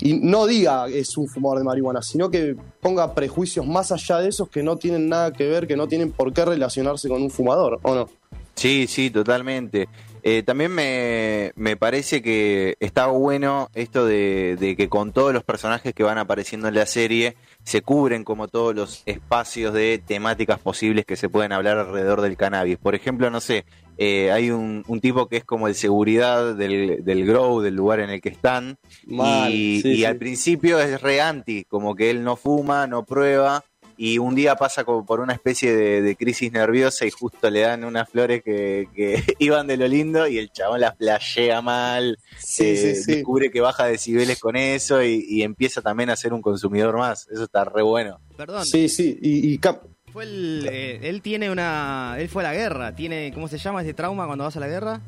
y 0.00 0.14
no 0.14 0.46
diga 0.46 0.86
es 0.88 1.16
un 1.16 1.28
fumador 1.28 1.58
de 1.58 1.64
marihuana, 1.64 2.02
sino 2.02 2.30
que 2.30 2.56
ponga 2.80 3.14
prejuicios 3.14 3.66
más 3.66 3.92
allá 3.92 4.18
de 4.18 4.28
esos 4.28 4.48
que 4.48 4.62
no 4.62 4.76
tienen 4.76 5.08
nada 5.08 5.32
que 5.32 5.46
ver, 5.46 5.66
que 5.66 5.76
no 5.76 5.88
tienen 5.88 6.12
por 6.12 6.32
qué 6.32 6.44
relacionarse 6.44 7.08
con 7.08 7.22
un 7.22 7.30
fumador, 7.30 7.78
¿o 7.82 7.94
no? 7.94 8.08
Sí, 8.54 8.86
sí, 8.86 9.10
totalmente. 9.10 9.88
Eh, 10.22 10.42
también 10.42 10.72
me, 10.72 11.52
me 11.56 11.76
parece 11.76 12.22
que 12.22 12.76
está 12.80 13.06
bueno 13.06 13.70
esto 13.74 14.04
de, 14.06 14.56
de 14.58 14.76
que 14.76 14.88
con 14.88 15.12
todos 15.12 15.32
los 15.32 15.44
personajes 15.44 15.94
que 15.94 16.02
van 16.02 16.18
apareciendo 16.18 16.68
en 16.68 16.74
la 16.74 16.86
serie 16.86 17.36
se 17.64 17.82
cubren 17.82 18.24
como 18.24 18.48
todos 18.48 18.74
los 18.74 19.02
espacios 19.06 19.74
de 19.74 20.02
temáticas 20.04 20.58
posibles 20.58 21.04
que 21.04 21.16
se 21.16 21.28
pueden 21.28 21.52
hablar 21.52 21.78
alrededor 21.78 22.20
del 22.20 22.36
cannabis. 22.36 22.78
Por 22.78 22.94
ejemplo, 22.94 23.30
no 23.30 23.40
sé, 23.40 23.64
eh, 23.98 24.30
hay 24.32 24.50
un, 24.50 24.82
un 24.88 25.00
tipo 25.00 25.26
que 25.26 25.36
es 25.36 25.44
como 25.44 25.68
el 25.68 25.74
seguridad 25.74 26.54
del, 26.54 27.04
del 27.04 27.26
grow, 27.26 27.60
del 27.60 27.74
lugar 27.74 28.00
en 28.00 28.10
el 28.10 28.20
que 28.20 28.30
están, 28.30 28.78
Mal, 29.06 29.52
y, 29.52 29.82
sí, 29.82 29.88
y 29.90 29.96
sí. 29.96 30.04
al 30.04 30.16
principio 30.16 30.80
es 30.80 31.00
re 31.02 31.20
anti, 31.20 31.64
como 31.64 31.94
que 31.94 32.10
él 32.10 32.24
no 32.24 32.36
fuma, 32.36 32.86
no 32.86 33.04
prueba, 33.04 33.64
y 34.02 34.16
un 34.16 34.34
día 34.34 34.56
pasa 34.56 34.84
como 34.84 35.04
por 35.04 35.20
una 35.20 35.34
especie 35.34 35.76
de, 35.76 36.00
de 36.00 36.16
crisis 36.16 36.50
nerviosa 36.50 37.04
y 37.04 37.10
justo 37.10 37.50
le 37.50 37.60
dan 37.60 37.84
unas 37.84 38.08
flores 38.08 38.42
que, 38.42 38.88
que 38.94 39.22
iban 39.38 39.66
de 39.66 39.76
lo 39.76 39.86
lindo 39.86 40.26
y 40.26 40.38
el 40.38 40.50
chabón 40.50 40.80
las 40.80 40.96
flashea 40.96 41.60
mal, 41.60 42.18
Sí, 42.38 42.64
eh, 42.66 42.76
sí, 42.94 43.02
sí. 43.02 43.12
descubre 43.16 43.50
que 43.50 43.60
baja 43.60 43.84
decibeles 43.84 44.40
con 44.40 44.56
eso 44.56 45.02
y, 45.02 45.26
y 45.28 45.42
empieza 45.42 45.82
también 45.82 46.08
a 46.08 46.16
ser 46.16 46.32
un 46.32 46.40
consumidor 46.40 46.96
más. 46.96 47.28
Eso 47.28 47.44
está 47.44 47.64
re 47.64 47.82
bueno. 47.82 48.20
Perdón, 48.38 48.64
Sí, 48.64 48.88
sí, 48.88 49.18
y, 49.20 49.52
y 49.52 49.58
cap- 49.58 49.82
fue 50.12 50.24
el, 50.24 50.66
eh, 50.72 51.00
él 51.02 51.20
tiene 51.20 51.50
una... 51.50 52.16
Él 52.18 52.30
fue 52.30 52.42
a 52.42 52.48
la 52.48 52.54
guerra, 52.54 52.96
tiene... 52.96 53.30
¿Cómo 53.34 53.48
se 53.48 53.58
llama 53.58 53.82
ese 53.82 53.92
trauma 53.92 54.24
cuando 54.26 54.44
vas 54.44 54.56
a 54.56 54.60
la 54.60 54.68
guerra? 54.68 55.00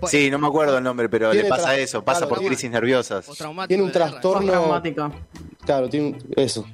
Pues- 0.00 0.12
Sí, 0.12 0.30
no 0.30 0.38
me 0.38 0.46
acuerdo 0.46 0.76
el 0.78 0.84
nombre, 0.84 1.08
pero 1.08 1.32
le 1.32 1.44
pasa 1.44 1.76
eso, 1.78 2.04
pasa 2.04 2.20
claro, 2.26 2.34
por 2.36 2.44
crisis 2.46 2.70
nerviosas. 2.70 3.26
Tiene 3.68 3.82
un 3.82 3.90
trastorno. 3.92 4.50
Traumático. 4.52 5.12
Claro, 5.64 5.88
tiene 5.88 6.08
un- 6.08 6.18
eso. 6.36 6.66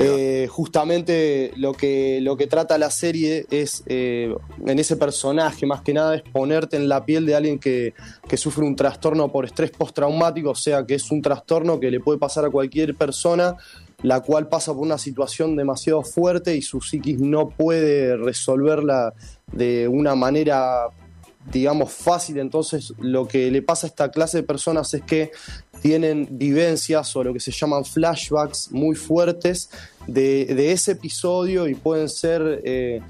Eh, 0.00 0.46
justamente 0.48 1.52
lo 1.56 1.72
que, 1.72 2.20
lo 2.22 2.36
que 2.36 2.46
trata 2.46 2.78
la 2.78 2.90
serie 2.90 3.46
es, 3.50 3.82
eh, 3.86 4.32
en 4.64 4.78
ese 4.78 4.96
personaje 4.96 5.66
más 5.66 5.82
que 5.82 5.92
nada, 5.92 6.14
es 6.14 6.22
ponerte 6.22 6.76
en 6.76 6.88
la 6.88 7.04
piel 7.04 7.26
de 7.26 7.34
alguien 7.34 7.58
que, 7.58 7.94
que 8.28 8.36
sufre 8.36 8.64
un 8.64 8.76
trastorno 8.76 9.32
por 9.32 9.44
estrés 9.44 9.72
postraumático, 9.72 10.50
o 10.50 10.54
sea 10.54 10.86
que 10.86 10.94
es 10.94 11.10
un 11.10 11.20
trastorno 11.20 11.80
que 11.80 11.90
le 11.90 11.98
puede 11.98 12.18
pasar 12.18 12.44
a 12.44 12.50
cualquier 12.50 12.94
persona, 12.94 13.56
la 14.02 14.20
cual 14.20 14.48
pasa 14.48 14.72
por 14.72 14.82
una 14.82 14.98
situación 14.98 15.56
demasiado 15.56 16.04
fuerte 16.04 16.54
y 16.54 16.62
su 16.62 16.80
psiquis 16.80 17.18
no 17.18 17.48
puede 17.48 18.16
resolverla 18.16 19.14
de 19.50 19.88
una 19.88 20.14
manera 20.14 20.90
digamos, 21.50 21.92
fácil. 21.92 22.38
Entonces, 22.38 22.92
lo 22.98 23.26
que 23.26 23.50
le 23.50 23.62
pasa 23.62 23.86
a 23.86 23.88
esta 23.88 24.10
clase 24.10 24.38
de 24.38 24.42
personas 24.42 24.92
es 24.94 25.02
que 25.02 25.30
tienen 25.80 26.28
vivencias 26.30 27.14
o 27.16 27.24
lo 27.24 27.32
que 27.32 27.40
se 27.40 27.52
llaman 27.52 27.84
flashbacks 27.84 28.72
muy 28.72 28.96
fuertes 28.96 29.70
de, 30.06 30.72
ese 30.72 30.92
episodio 30.92 31.68
y 31.68 31.74
pueden 31.74 32.08
ser 32.08 32.62
eh, 32.64 33.00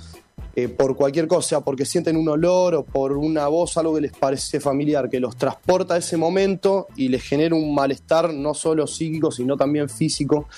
eh, 0.55 0.69
por 0.69 0.97
cualquier 0.97 1.29
cosa, 1.29 1.61
porque 1.61 1.85
sienten 1.85 2.17
un 2.17 2.29
olor 2.29 2.75
o 2.75 2.85
por 2.85 3.17
una 3.17 3.47
voz, 3.49 3.77
algo 3.77 3.95
que 3.95 4.01
les 4.03 4.13
parece 4.13 4.61
familiar, 4.61 5.09
que 5.09 5.21
los 5.21 5.37
transporta 5.37 5.95
a 5.95 5.99
ese 5.99 6.17
momento 6.17 6.89
y 6.97 7.09
les 7.09 7.23
genera 7.23 7.55
un 7.55 7.75
malestar 7.75 8.35
no 8.35 8.55
solo 8.55 8.87
psíquico, 8.87 9.31
sino 9.31 9.57
también 9.57 9.89
físico. 9.89 10.49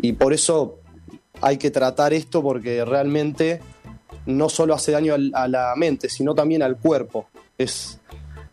Y 0.00 0.14
por 0.14 0.32
eso 0.32 0.80
hay 1.40 1.56
que 1.56 1.70
tratar 1.70 2.12
esto 2.12 2.42
porque 2.42 2.84
realmente 2.84 3.60
no 4.26 4.48
solo 4.48 4.74
hace 4.74 4.92
daño 4.92 5.14
a 5.32 5.48
la 5.48 5.74
mente, 5.76 6.08
sino 6.08 6.34
también 6.34 6.62
al 6.62 6.76
cuerpo. 6.76 7.26
Es, 7.58 7.98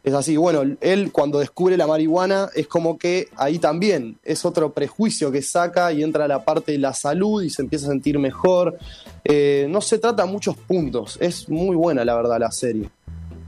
es 0.03 0.13
así. 0.13 0.37
Bueno, 0.37 0.63
él 0.81 1.11
cuando 1.11 1.39
descubre 1.39 1.77
la 1.77 1.87
marihuana 1.87 2.49
es 2.55 2.67
como 2.67 2.97
que 2.97 3.29
ahí 3.37 3.59
también 3.59 4.17
es 4.23 4.45
otro 4.45 4.71
prejuicio 4.73 5.31
que 5.31 5.41
saca 5.41 5.91
y 5.93 6.03
entra 6.03 6.25
a 6.25 6.27
la 6.27 6.43
parte 6.43 6.71
de 6.73 6.77
la 6.79 6.93
salud 6.93 7.43
y 7.43 7.49
se 7.49 7.61
empieza 7.61 7.87
a 7.87 7.89
sentir 7.89 8.19
mejor. 8.19 8.77
Eh, 9.23 9.67
no 9.69 9.81
se 9.81 9.99
trata 9.99 10.25
muchos 10.25 10.57
puntos. 10.57 11.17
Es 11.21 11.49
muy 11.49 11.75
buena, 11.75 12.03
la 12.03 12.15
verdad, 12.15 12.39
la 12.39 12.51
serie. 12.51 12.89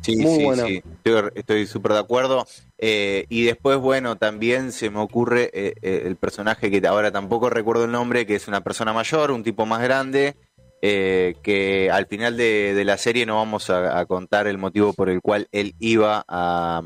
Sí, 0.01 0.17
muy 0.17 0.43
buena. 0.43 0.65
sí, 0.65 0.83
estoy 1.35 1.65
súper 1.65 1.93
de 1.93 1.99
acuerdo. 1.99 2.45
Eh, 2.77 3.25
y 3.29 3.43
después, 3.43 3.77
bueno, 3.77 4.17
también 4.17 4.73
se 4.73 4.89
me 4.89 4.99
ocurre 4.99 5.49
eh, 5.53 6.03
el 6.05 6.17
personaje 6.17 6.69
que 6.69 6.85
ahora 6.85 7.11
tampoco 7.11 7.49
recuerdo 7.49 7.85
el 7.85 7.91
nombre, 7.91 8.25
que 8.25 8.35
es 8.35 8.49
una 8.49 8.61
persona 8.61 8.91
mayor, 8.91 9.31
un 9.31 9.43
tipo 9.43 9.65
más 9.65 9.81
grande, 9.81 10.35
eh, 10.85 11.35
que 11.43 11.89
al 11.89 12.07
final 12.07 12.35
de, 12.35 12.83
la 12.83 12.97
serie 12.97 13.25
no 13.25 13.37
vamos 13.37 13.69
a, 13.69 14.05
contar 14.05 14.47
el 14.47 14.57
motivo 14.57 14.91
por 14.91 15.09
el 15.09 15.21
cual 15.21 15.47
él 15.53 15.75
iba 15.79 16.25
a, 16.27 16.81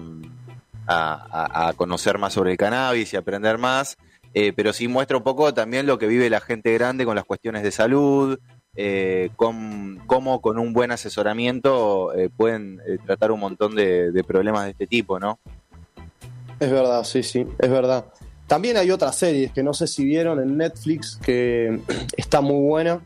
conocer 1.77 2.20
más 2.20 2.34
sobre 2.34 2.51
el 2.51 2.58
cannabis 2.58 3.12
y 3.12 3.18
aprender 3.18 3.58
más, 3.58 3.98
eh, 4.36 4.54
pero 4.56 4.72
sí 4.72 4.88
muestra 4.88 5.18
un 5.18 5.24
poco 5.24 5.51
también 5.51 5.88
lo 5.88 5.98
que 5.98 6.06
vive 6.06 6.30
la 6.30 6.42
gente 6.42 6.72
grande 6.75 7.06
con 7.06 7.16
las 7.16 7.25
cuestiones 7.25 7.63
de 7.63 7.72
salud, 7.72 8.38
eh, 8.75 9.32
cómo 9.36 10.42
con 10.42 10.60
un 10.60 10.74
buen 10.74 10.92
asesoramiento 10.92 12.12
pueden 12.36 12.80
tratar 13.04 13.32
un 13.32 13.39
montón 13.39 13.74
de, 13.74 14.12
de 14.12 14.24
problemas 14.24 14.66
de 14.66 14.72
este 14.72 14.86
tipo, 14.86 15.20
¿no? 15.20 15.39
Es 16.60 16.70
verdad, 16.70 17.04
sí, 17.04 17.24
sí, 17.24 17.48
es 17.58 17.70
verdad. 17.72 18.06
También 18.46 18.77
hay 18.77 18.92
otras 18.92 19.16
series 19.16 19.51
que 19.54 19.63
no 19.63 19.74
sé 19.74 19.88
si 19.88 20.06
vieron 20.06 20.39
en 20.39 20.56
Netflix 20.56 21.18
que 21.18 21.80
está 22.16 22.42
muy 22.42 22.62
buena, 22.62 23.01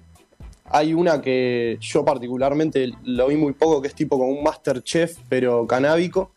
hay 0.71 0.93
una 0.93 1.21
que 1.21 1.77
yo 1.79 2.05
particularmente 2.05 2.91
lo 3.03 3.27
vi 3.27 3.35
muy 3.35 3.53
poco, 3.53 3.81
que 3.81 3.87
es 3.87 3.95
tipo 3.95 4.17
como 4.17 4.31
un 4.31 4.43
Masterchef, 4.43 5.17
pero 5.29 5.67
canábico. 5.67 6.31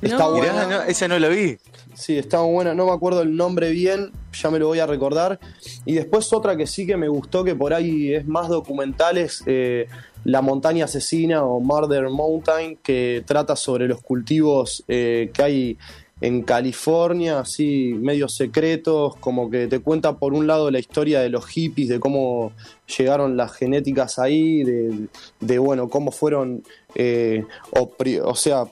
Está 0.00 0.28
buena. 0.28 0.86
esa 0.86 1.08
no 1.08 1.18
la 1.18 1.28
vi. 1.28 1.58
Sí, 1.94 2.16
está 2.16 2.40
buena, 2.40 2.74
no 2.74 2.86
me 2.86 2.92
acuerdo 2.92 3.20
el 3.20 3.36
nombre 3.36 3.72
bien, 3.72 4.12
ya 4.32 4.50
me 4.50 4.58
lo 4.58 4.68
voy 4.68 4.78
a 4.78 4.86
recordar. 4.86 5.38
Y 5.84 5.94
después 5.94 6.32
otra 6.32 6.56
que 6.56 6.66
sí 6.66 6.86
que 6.86 6.96
me 6.96 7.08
gustó, 7.08 7.44
que 7.44 7.54
por 7.54 7.74
ahí 7.74 8.14
es 8.14 8.26
más 8.26 8.48
documental, 8.48 9.18
es 9.18 9.42
eh, 9.44 9.86
La 10.24 10.40
montaña 10.40 10.86
asesina 10.86 11.44
o 11.44 11.60
Murder 11.60 12.08
Mountain, 12.08 12.78
que 12.82 13.22
trata 13.26 13.54
sobre 13.54 13.86
los 13.86 14.00
cultivos 14.00 14.82
eh, 14.88 15.30
que 15.34 15.42
hay 15.42 15.78
en 16.20 16.42
California, 16.42 17.40
así 17.40 17.94
medio 17.98 18.28
secretos, 18.28 19.16
como 19.16 19.50
que 19.50 19.66
te 19.66 19.80
cuenta 19.80 20.18
por 20.18 20.34
un 20.34 20.46
lado 20.46 20.70
la 20.70 20.78
historia 20.78 21.20
de 21.20 21.30
los 21.30 21.46
hippies, 21.46 21.88
de 21.88 22.00
cómo 22.00 22.52
llegaron 22.98 23.36
las 23.36 23.52
genéticas 23.52 24.18
ahí, 24.18 24.62
de, 24.62 25.58
bueno, 25.58 25.88
cómo 25.88 26.10
fueron, 26.10 26.62
eh, 26.94 27.44
o 27.72 28.34
sea, 28.34 28.64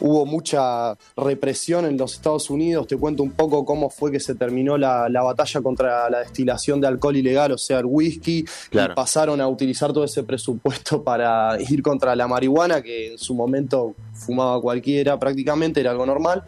hubo 0.00 0.26
mucha 0.26 0.96
represión 1.16 1.84
en 1.84 1.96
los 1.96 2.14
Estados 2.14 2.50
Unidos. 2.50 2.86
Te 2.86 2.96
cuento 2.96 3.22
un 3.22 3.32
poco 3.32 3.64
cómo 3.64 3.90
fue 3.90 4.10
que 4.10 4.20
se 4.20 4.34
terminó 4.34 4.76
la, 4.76 5.08
batalla 5.08 5.60
contra 5.62 6.10
la 6.10 6.20
destilación 6.20 6.80
de 6.80 6.86
alcohol 6.86 7.16
ilegal, 7.16 7.52
o 7.52 7.58
sea, 7.58 7.78
el 7.78 7.86
whisky. 7.86 8.44
Y 8.70 8.78
pasaron 8.94 9.40
a 9.40 9.48
utilizar 9.48 9.92
todo 9.92 10.04
ese 10.04 10.22
presupuesto 10.22 11.02
para 11.04 11.58
ir 11.60 11.82
contra 11.82 12.14
la 12.16 12.26
marihuana, 12.26 12.82
que 12.82 13.12
en 13.12 13.18
su 13.18 13.34
momento 13.34 13.94
fumaba 14.12 14.60
cualquiera 14.60 15.18
prácticamente, 15.18 15.80
era 15.80 15.90
algo 15.90 16.06
normal. 16.06 16.44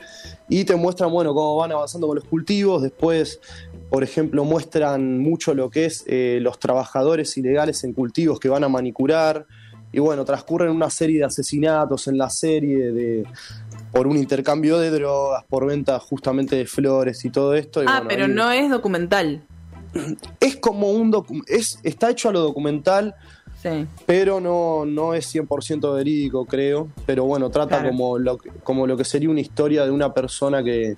Y 0.48 0.64
te 0.64 0.76
muestran, 0.76 1.10
bueno, 1.10 1.34
cómo 1.34 1.56
van 1.56 1.72
avanzando 1.72 2.06
con 2.06 2.16
los 2.16 2.24
cultivos. 2.24 2.82
Después, 2.82 3.40
por 3.90 4.02
ejemplo, 4.02 4.44
muestran 4.44 5.18
mucho 5.18 5.54
lo 5.54 5.70
que 5.70 5.86
es 5.86 6.04
eh, 6.06 6.38
los 6.40 6.58
trabajadores 6.58 7.36
ilegales 7.36 7.82
en 7.84 7.92
cultivos 7.92 8.38
que 8.38 8.48
van 8.48 8.64
a 8.64 8.68
manicurar 8.68 9.46
y 9.96 9.98
bueno, 9.98 10.26
transcurren 10.26 10.68
una 10.68 10.90
serie 10.90 11.20
de 11.20 11.24
asesinatos 11.24 12.06
en 12.06 12.18
la 12.18 12.28
serie 12.28 12.92
de 12.92 13.24
por 13.90 14.06
un 14.06 14.18
intercambio 14.18 14.76
de 14.76 14.90
drogas, 14.90 15.42
por 15.48 15.64
venta 15.64 15.98
justamente 15.98 16.54
de 16.54 16.66
flores 16.66 17.24
y 17.24 17.30
todo 17.30 17.54
esto. 17.54 17.80
ah, 17.86 18.02
pero 18.06 18.28
no 18.28 18.50
es 18.50 18.68
documental. 18.68 19.42
Es 20.40 20.56
como 20.56 20.90
un 20.90 21.24
es 21.46 21.80
está 21.82 22.10
hecho 22.10 22.28
a 22.28 22.32
lo 22.32 22.40
documental, 22.40 23.14
sí. 23.62 23.86
pero 24.04 24.38
no, 24.38 24.84
no 24.84 25.14
es 25.14 25.34
100% 25.34 25.94
verídico, 25.94 26.44
creo. 26.44 26.90
Pero 27.06 27.24
bueno, 27.24 27.48
trata 27.48 27.82
como, 27.82 28.18
lo, 28.18 28.36
como 28.64 28.86
lo 28.86 28.98
que 28.98 29.04
sería 29.04 29.30
una 29.30 29.40
historia 29.40 29.86
de 29.86 29.92
una 29.92 30.12
persona 30.12 30.62
que, 30.62 30.94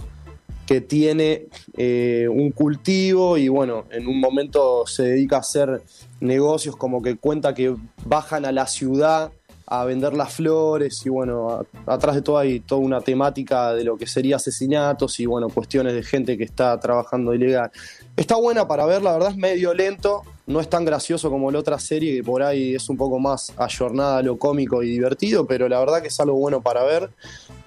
que 0.68 0.82
tiene 0.82 1.46
eh, 1.78 2.28
un 2.30 2.50
cultivo 2.50 3.38
y 3.38 3.48
bueno, 3.48 3.86
en 3.90 4.06
un 4.06 4.20
momento 4.20 4.86
se 4.86 5.02
dedica 5.02 5.36
a 5.36 5.40
hacer 5.40 5.80
negocios 6.20 6.76
como 6.76 7.00
que 7.00 7.16
cuenta 7.16 7.54
que 7.54 7.74
bajan 8.04 8.44
a 8.44 8.52
la 8.52 8.66
ciudad 8.66 9.32
a 9.66 9.86
vender 9.86 10.12
las 10.12 10.34
flores 10.34 11.06
y 11.06 11.08
bueno, 11.08 11.64
atrás 11.86 12.16
de 12.16 12.20
todo 12.20 12.36
hay 12.36 12.60
toda 12.60 12.82
una 12.82 13.00
temática 13.00 13.72
de 13.72 13.82
lo 13.82 13.96
que 13.96 14.06
sería 14.06 14.36
asesinatos 14.36 15.18
y 15.20 15.24
bueno, 15.24 15.48
cuestiones 15.48 15.94
de 15.94 16.02
gente 16.02 16.36
que 16.36 16.44
está 16.44 16.78
trabajando 16.78 17.32
ilegal. 17.32 17.70
Está 18.14 18.36
buena 18.36 18.68
para 18.68 18.84
ver, 18.84 19.00
la 19.00 19.14
verdad 19.14 19.30
es 19.30 19.38
medio 19.38 19.72
lento, 19.72 20.20
no 20.46 20.60
es 20.60 20.68
tan 20.68 20.84
gracioso 20.84 21.30
como 21.30 21.50
la 21.50 21.60
otra 21.60 21.78
serie 21.78 22.16
que 22.16 22.22
por 22.22 22.42
ahí 22.42 22.74
es 22.74 22.90
un 22.90 22.98
poco 22.98 23.18
más 23.18 23.54
ayornada 23.56 24.18
a 24.18 24.22
lo 24.22 24.38
cómico 24.38 24.82
y 24.82 24.90
divertido, 24.90 25.46
pero 25.46 25.66
la 25.66 25.80
verdad 25.80 26.02
que 26.02 26.08
es 26.08 26.20
algo 26.20 26.36
bueno 26.36 26.60
para 26.60 26.84
ver 26.84 27.08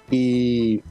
y 0.08 0.82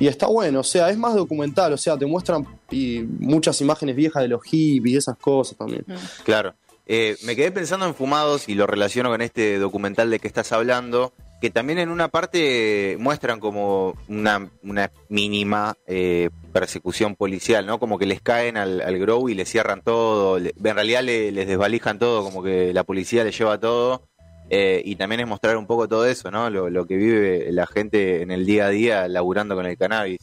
y 0.00 0.06
está 0.06 0.26
bueno, 0.26 0.60
o 0.60 0.64
sea, 0.64 0.90
es 0.90 0.98
más 0.98 1.14
documental, 1.14 1.72
o 1.72 1.76
sea, 1.76 1.96
te 1.96 2.06
muestran 2.06 2.46
y 2.70 3.00
muchas 3.18 3.60
imágenes 3.60 3.96
viejas 3.96 4.22
de 4.22 4.28
los 4.28 4.42
hippies 4.44 4.94
y 4.94 4.96
esas 4.96 5.16
cosas 5.18 5.58
también. 5.58 5.84
Mm. 5.86 5.94
Claro. 6.24 6.54
Eh, 6.90 7.16
me 7.24 7.36
quedé 7.36 7.50
pensando 7.50 7.84
en 7.84 7.94
Fumados 7.94 8.48
y 8.48 8.54
lo 8.54 8.66
relaciono 8.66 9.10
con 9.10 9.20
este 9.20 9.58
documental 9.58 10.08
de 10.08 10.20
que 10.20 10.26
estás 10.26 10.52
hablando, 10.52 11.12
que 11.42 11.50
también 11.50 11.78
en 11.78 11.90
una 11.90 12.08
parte 12.08 12.96
muestran 12.98 13.40
como 13.40 13.94
una, 14.08 14.50
una 14.62 14.90
mínima 15.10 15.76
eh, 15.86 16.30
persecución 16.54 17.14
policial, 17.14 17.66
¿no? 17.66 17.78
Como 17.78 17.98
que 17.98 18.06
les 18.06 18.22
caen 18.22 18.56
al, 18.56 18.80
al 18.80 18.98
grow 18.98 19.28
y 19.28 19.34
les 19.34 19.50
cierran 19.50 19.82
todo, 19.82 20.38
en 20.38 20.54
realidad 20.56 21.02
les 21.02 21.46
desvalijan 21.46 21.98
todo, 21.98 22.24
como 22.24 22.42
que 22.42 22.72
la 22.72 22.84
policía 22.84 23.22
les 23.22 23.36
lleva 23.36 23.60
todo 23.60 24.07
eh, 24.50 24.82
y 24.84 24.96
también 24.96 25.20
es 25.20 25.26
mostrar 25.26 25.56
un 25.56 25.66
poco 25.66 25.88
todo 25.88 26.06
eso, 26.06 26.30
¿no? 26.30 26.48
Lo, 26.48 26.86
que 26.86 26.96
vive 26.96 27.52
la 27.52 27.66
gente 27.66 28.22
en 28.22 28.30
el 28.30 28.46
día 28.46 28.66
a 28.66 28.70
día 28.70 29.08
laburando 29.08 29.54
con 29.54 29.66
el 29.66 29.76
cannabis. 29.76 30.18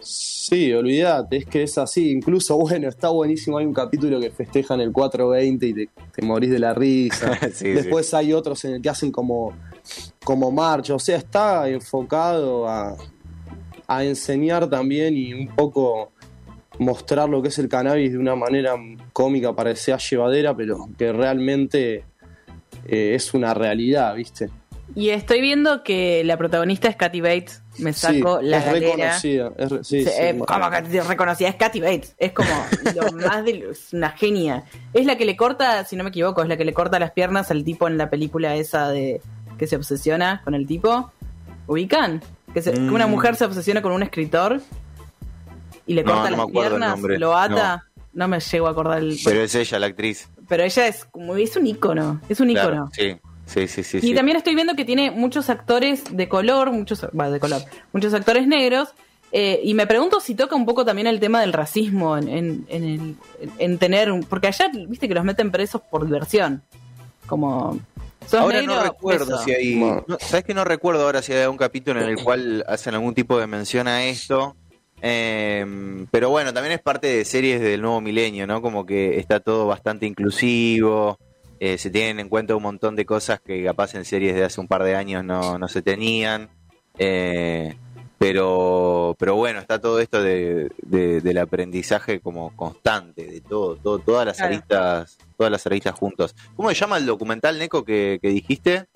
Sí, 0.00 0.72
olvídate, 0.72 1.36
es 1.36 1.46
que 1.46 1.62
es 1.62 1.78
así. 1.78 2.10
Incluso, 2.10 2.56
bueno, 2.58 2.88
está 2.88 3.08
buenísimo. 3.08 3.58
Hay 3.58 3.66
un 3.66 3.74
capítulo 3.74 4.20
que 4.20 4.30
festejan 4.30 4.80
el 4.80 4.92
420 4.92 5.66
y 5.66 5.86
te, 5.86 6.22
morís 6.22 6.50
de 6.50 6.58
la 6.58 6.74
risa. 6.74 7.38
Después 7.60 8.12
hay 8.14 8.32
otros 8.32 8.64
en 8.64 8.74
el 8.74 8.82
que 8.82 8.88
hacen 8.88 9.12
como, 9.12 9.52
como 10.24 10.50
marcha. 10.50 10.94
O 10.94 10.98
sea, 10.98 11.18
está 11.18 11.68
enfocado 11.68 12.66
a, 12.68 12.96
a 13.86 14.04
enseñar 14.04 14.68
también 14.68 15.16
y 15.16 15.34
un 15.34 15.48
poco 15.54 16.10
mostrar 16.78 17.28
lo 17.28 17.42
que 17.42 17.48
es 17.48 17.58
el 17.58 17.68
cannabis 17.68 18.12
de 18.12 18.18
una 18.18 18.34
manera 18.34 18.74
cómica 19.12 19.54
para 19.54 19.70
que 19.70 19.76
sea 19.76 19.98
llevadera, 19.98 20.56
pero 20.56 20.88
que 20.96 21.12
realmente 21.12 22.04
eh, 22.86 23.14
es 23.14 23.34
una 23.34 23.54
realidad, 23.54 24.14
¿viste? 24.14 24.50
Y 24.94 25.10
estoy 25.10 25.40
viendo 25.40 25.82
que 25.82 26.22
la 26.24 26.36
protagonista 26.36 26.88
es 26.88 26.96
Katy 26.96 27.20
Bates. 27.20 27.62
Me 27.78 27.94
saco 27.94 28.42
la 28.42 28.58
es 28.58 28.72
reconocida. 28.72 29.52
Es 29.56 29.86
sí, 29.86 30.04
eh, 30.06 30.38
como 30.46 30.70
que 30.70 31.02
reconocida, 31.02 31.48
es 31.48 31.54
Katy 31.56 31.80
Bates. 31.80 32.14
Es 32.18 32.32
como 32.32 32.50
lo 32.94 33.12
más 33.12 33.44
de 33.44 33.68
es 33.70 33.92
una 33.92 34.10
genia. 34.10 34.64
Es 34.92 35.06
la 35.06 35.16
que 35.16 35.24
le 35.24 35.36
corta, 35.36 35.84
si 35.84 35.96
no 35.96 36.04
me 36.04 36.10
equivoco, 36.10 36.42
es 36.42 36.48
la 36.48 36.58
que 36.58 36.64
le 36.64 36.74
corta 36.74 36.98
las 36.98 37.12
piernas 37.12 37.50
al 37.50 37.64
tipo 37.64 37.88
en 37.88 37.96
la 37.96 38.10
película 38.10 38.54
esa 38.56 38.90
de 38.90 39.22
que 39.58 39.66
se 39.66 39.76
obsesiona 39.76 40.42
con 40.44 40.54
el 40.54 40.66
tipo. 40.66 41.10
¿Ubican? 41.66 42.22
Que, 42.52 42.68
una 42.70 43.06
mm. 43.06 43.10
mujer 43.10 43.36
se 43.36 43.46
obsesiona 43.46 43.80
con 43.80 43.92
un 43.92 44.02
escritor 44.02 44.60
y 45.86 45.94
le 45.94 46.04
corta 46.04 46.30
las 46.30 46.46
piernas, 46.46 47.00
lo 47.00 47.34
ata. 47.34 47.86
No. 48.12 48.28
me 48.28 48.40
llego 48.40 48.66
a 48.66 48.72
acordar 48.72 48.98
el. 48.98 49.18
Pero 49.24 49.40
es 49.40 49.54
ella, 49.54 49.78
la 49.78 49.86
actriz 49.86 50.28
pero 50.52 50.64
ella 50.64 50.86
es 50.86 51.06
como 51.06 51.34
es 51.34 51.56
un 51.56 51.66
ícono, 51.66 52.20
es 52.28 52.38
un 52.38 52.50
ícono. 52.50 52.90
sí. 52.92 53.16
Sí, 53.46 53.66
sí, 53.68 53.82
sí. 53.82 54.00
Y 54.02 54.14
también 54.14 54.36
estoy 54.36 54.54
viendo 54.54 54.74
que 54.74 54.84
tiene 54.84 55.10
muchos 55.10 55.48
actores 55.48 56.04
de 56.14 56.28
color, 56.28 56.70
muchos, 56.72 57.00
de 57.00 57.40
color, 57.40 57.62
muchos 57.92 58.12
actores 58.12 58.46
negros. 58.46 58.90
Eh, 59.32 59.60
y 59.64 59.72
me 59.72 59.86
pregunto 59.86 60.20
si 60.20 60.34
toca 60.34 60.54
un 60.54 60.66
poco 60.66 60.84
también 60.84 61.06
el 61.06 61.20
tema 61.20 61.40
del 61.40 61.54
racismo 61.54 62.18
en, 62.18 62.28
en, 62.28 62.66
en, 62.68 63.18
en 63.58 63.78
tener, 63.78 64.12
porque 64.28 64.48
allá, 64.48 64.70
viste 64.86 65.08
que 65.08 65.14
los 65.14 65.24
meten 65.24 65.50
presos 65.50 65.80
por 65.90 66.04
diversión. 66.04 66.62
Como, 67.26 67.80
ahora 68.30 68.60
no 68.60 68.82
recuerdo 68.82 69.38
si 69.38 69.52
hay. 69.52 69.82
¿Sabes 70.20 70.44
que 70.44 70.52
no 70.52 70.64
recuerdo 70.64 71.06
ahora 71.06 71.22
si 71.22 71.32
hay 71.32 71.46
un 71.46 71.56
capítulo 71.56 72.02
en 72.02 72.10
el 72.10 72.22
cual 72.22 72.62
hacen 72.68 72.94
algún 72.94 73.14
tipo 73.14 73.38
de 73.38 73.46
mención 73.46 73.88
a 73.88 74.04
esto? 74.04 74.54
Eh, 75.04 76.06
pero 76.10 76.30
bueno, 76.30 76.52
también 76.54 76.72
es 76.74 76.80
parte 76.80 77.08
de 77.08 77.24
series 77.24 77.60
del 77.60 77.82
nuevo 77.82 78.00
milenio, 78.00 78.46
¿no? 78.46 78.62
Como 78.62 78.86
que 78.86 79.18
está 79.18 79.40
todo 79.40 79.66
bastante 79.66 80.06
inclusivo. 80.06 81.18
eh, 81.64 81.78
se 81.78 81.90
tienen 81.90 82.18
en 82.18 82.28
cuenta 82.28 82.56
un 82.56 82.62
montón 82.62 82.96
de 82.96 83.04
cosas 83.06 83.40
que 83.40 83.62
capaz 83.64 83.94
en 83.94 84.04
series 84.04 84.34
de 84.34 84.42
hace 84.44 84.60
un 84.60 84.66
par 84.66 84.82
de 84.82 84.96
años 84.96 85.24
no, 85.24 85.58
no 85.58 85.68
se 85.68 85.80
tenían. 85.82 86.48
Eh, 86.98 87.74
pero, 88.18 89.14
pero 89.18 89.34
bueno, 89.36 89.58
está 89.60 89.80
todo 89.80 89.98
esto 90.00 90.22
de, 90.22 90.70
de- 90.82 91.20
del 91.20 91.38
aprendizaje 91.38 92.20
como 92.20 92.54
constante, 92.56 93.24
de 93.26 93.40
todo, 93.40 93.76
todo 93.76 93.98
todas 94.00 94.26
las 94.26 94.36
Claro. 94.38 94.54
aristas, 94.54 95.18
todas 95.36 95.50
las 95.52 95.66
aristas 95.66 95.94
juntos. 95.94 96.34
¿Cómo 96.56 96.68
se 96.70 96.74
llama 96.76 96.98
el 96.98 97.06
documental, 97.06 97.58
Neko, 97.58 97.84
que, 97.84 98.18
que 98.22 98.28
dijiste? 98.28 98.86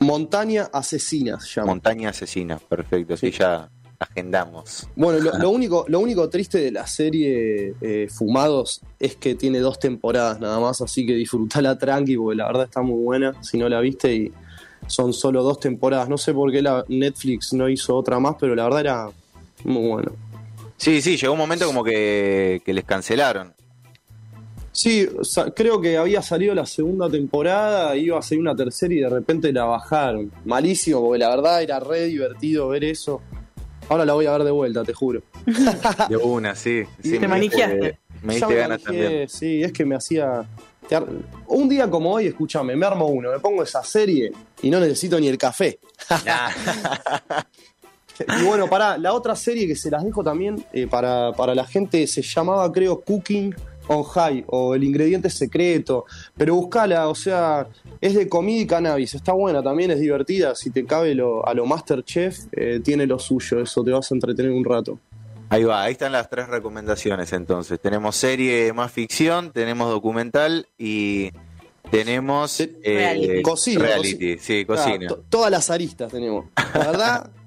Montaña 0.00 0.68
Asesina 0.72 1.38
se 1.40 1.48
llama. 1.60 1.66
Montaña 1.72 2.10
Asesina, 2.10 2.58
perfecto, 2.58 3.16
sí, 3.16 3.30
Sí. 3.32 3.38
ya 3.38 3.68
agendamos. 4.00 4.88
Bueno, 4.96 5.20
lo, 5.20 5.38
lo 5.38 5.50
único, 5.50 5.84
lo 5.86 6.00
único 6.00 6.28
triste 6.30 6.58
de 6.58 6.72
la 6.72 6.86
serie 6.86 7.74
eh, 7.80 8.08
Fumados 8.10 8.80
es 8.98 9.14
que 9.16 9.34
tiene 9.34 9.60
dos 9.60 9.78
temporadas 9.78 10.40
nada 10.40 10.58
más, 10.58 10.80
así 10.80 11.06
que 11.06 11.14
disfrutala 11.14 11.78
tranqui, 11.78 12.16
porque 12.16 12.36
la 12.36 12.46
verdad 12.46 12.64
está 12.64 12.80
muy 12.80 13.02
buena, 13.04 13.40
si 13.42 13.58
no 13.58 13.68
la 13.68 13.80
viste, 13.80 14.14
y 14.14 14.32
son 14.86 15.12
solo 15.12 15.42
dos 15.42 15.60
temporadas. 15.60 16.08
No 16.08 16.16
sé 16.16 16.32
por 16.32 16.50
qué 16.50 16.62
la 16.62 16.84
Netflix 16.88 17.52
no 17.52 17.68
hizo 17.68 17.94
otra 17.94 18.18
más, 18.18 18.36
pero 18.40 18.54
la 18.54 18.64
verdad 18.64 18.80
era 18.80 19.08
muy 19.64 19.88
bueno. 19.88 20.12
Sí, 20.78 21.02
sí, 21.02 21.18
llegó 21.18 21.34
un 21.34 21.38
momento 21.38 21.66
como 21.66 21.84
que, 21.84 22.62
que 22.64 22.72
les 22.72 22.84
cancelaron. 22.84 23.52
Sí, 24.72 25.06
creo 25.54 25.80
que 25.80 25.98
había 25.98 26.22
salido 26.22 26.54
la 26.54 26.64
segunda 26.64 27.10
temporada, 27.10 27.94
iba 27.96 28.18
a 28.18 28.22
salir 28.22 28.40
una 28.40 28.56
tercera 28.56 28.94
y 28.94 29.00
de 29.00 29.10
repente 29.10 29.52
la 29.52 29.64
bajaron. 29.64 30.32
Malísimo, 30.46 31.02
porque 31.02 31.18
la 31.18 31.28
verdad 31.28 31.62
era 31.62 31.80
re 31.80 32.06
divertido 32.06 32.68
ver 32.68 32.84
eso. 32.84 33.20
Ahora 33.90 34.04
la 34.06 34.14
voy 34.14 34.24
a 34.26 34.32
ver 34.32 34.44
de 34.44 34.50
vuelta, 34.52 34.84
te 34.84 34.94
juro. 34.94 35.20
De 36.08 36.16
una, 36.16 36.54
sí. 36.54 36.84
sí 37.02 37.18
Te 37.18 37.26
manijeaste. 37.28 37.98
Me 38.22 38.34
diste 38.36 38.54
ganas 38.54 38.82
también. 38.82 39.28
Sí, 39.28 39.62
es 39.62 39.72
que 39.72 39.84
me 39.84 39.96
hacía. 39.96 40.44
ar- 40.90 41.06
Un 41.48 41.68
día 41.68 41.90
como 41.90 42.12
hoy, 42.12 42.26
escúchame, 42.28 42.76
me 42.76 42.86
armo 42.86 43.06
uno, 43.08 43.30
me 43.32 43.40
pongo 43.40 43.62
esa 43.64 43.82
serie 43.82 44.30
y 44.62 44.70
no 44.70 44.78
necesito 44.80 45.18
ni 45.18 45.26
el 45.28 45.36
café. 45.36 45.78
Nah. 46.24 46.50
Y 48.40 48.44
bueno, 48.44 48.68
para 48.68 48.98
la 48.98 49.14
otra 49.14 49.34
serie 49.34 49.66
que 49.66 49.74
se 49.74 49.90
las 49.90 50.04
dejo 50.04 50.22
también 50.22 50.62
eh, 50.74 50.86
para, 50.86 51.32
para 51.32 51.54
la 51.54 51.64
gente 51.64 52.06
se 52.06 52.20
llamaba, 52.20 52.70
creo, 52.70 53.00
Cooking 53.00 53.54
on 53.88 54.02
High 54.04 54.44
o 54.48 54.74
El 54.74 54.84
Ingrediente 54.84 55.30
Secreto. 55.30 56.04
Pero 56.36 56.54
buscala, 56.54 57.08
o 57.08 57.14
sea, 57.14 57.66
es 58.00 58.14
de 58.14 58.28
comida 58.28 58.62
y 58.62 58.66
cannabis. 58.66 59.14
Está 59.14 59.32
buena, 59.32 59.62
también 59.62 59.90
es 59.90 60.00
divertida. 60.00 60.54
Si 60.54 60.70
te 60.70 60.84
cabe 60.84 61.14
lo, 61.14 61.46
a 61.46 61.54
lo 61.54 61.66
Masterchef, 61.66 62.38
eh, 62.52 62.80
tiene 62.84 63.06
lo 63.06 63.18
suyo. 63.18 63.60
Eso 63.60 63.82
te 63.82 63.90
vas 63.90 64.10
a 64.10 64.14
entretener 64.14 64.52
un 64.52 64.64
rato. 64.64 64.98
Ahí 65.48 65.64
va, 65.64 65.82
ahí 65.82 65.92
están 65.92 66.12
las 66.12 66.30
tres 66.30 66.46
recomendaciones 66.48 67.32
entonces. 67.32 67.80
Tenemos 67.80 68.14
serie 68.14 68.72
más 68.72 68.92
ficción, 68.92 69.50
tenemos 69.50 69.90
documental 69.90 70.68
y 70.78 71.32
tenemos 71.90 72.52
Sí. 72.52 72.70
eh, 72.84 72.94
Reality. 72.94 73.42
Cocina, 73.42 73.80
reality, 73.84 74.38
sí, 74.38 74.64
cocina. 74.64 75.06
Ah, 75.06 75.08
to- 75.08 75.24
todas 75.28 75.50
las 75.50 75.70
aristas 75.70 76.12
tenemos. 76.12 76.44
La 76.74 76.78
verdad, 76.86 77.30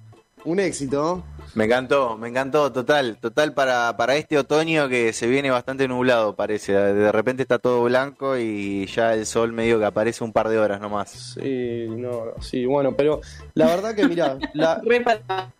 un 0.45 0.59
éxito. 0.59 1.23
Me 1.55 1.65
encantó, 1.65 2.17
me 2.17 2.29
encantó, 2.29 2.71
total, 2.71 3.17
total 3.17 3.53
para, 3.53 3.95
para 3.95 4.15
este 4.15 4.37
otoño 4.39 4.89
que 4.89 5.13
se 5.13 5.27
viene 5.27 5.51
bastante 5.51 5.87
nublado 5.87 6.35
parece. 6.35 6.73
De 6.73 7.11
repente 7.11 7.43
está 7.43 7.59
todo 7.59 7.83
blanco 7.83 8.37
y 8.37 8.87
ya 8.87 9.13
el 9.13 9.25
sol 9.25 9.51
medio 9.51 9.77
que 9.77 9.85
aparece 9.85 10.23
un 10.23 10.33
par 10.33 10.49
de 10.49 10.57
horas 10.57 10.81
nomás. 10.81 11.35
Sí, 11.35 11.85
no, 11.89 12.25
no, 12.25 12.41
sí, 12.41 12.65
bueno, 12.65 12.95
pero 12.95 13.21
la 13.53 13.67
verdad 13.67 13.93
que 13.93 14.07
mira, 14.07 14.37
la, 14.53 14.81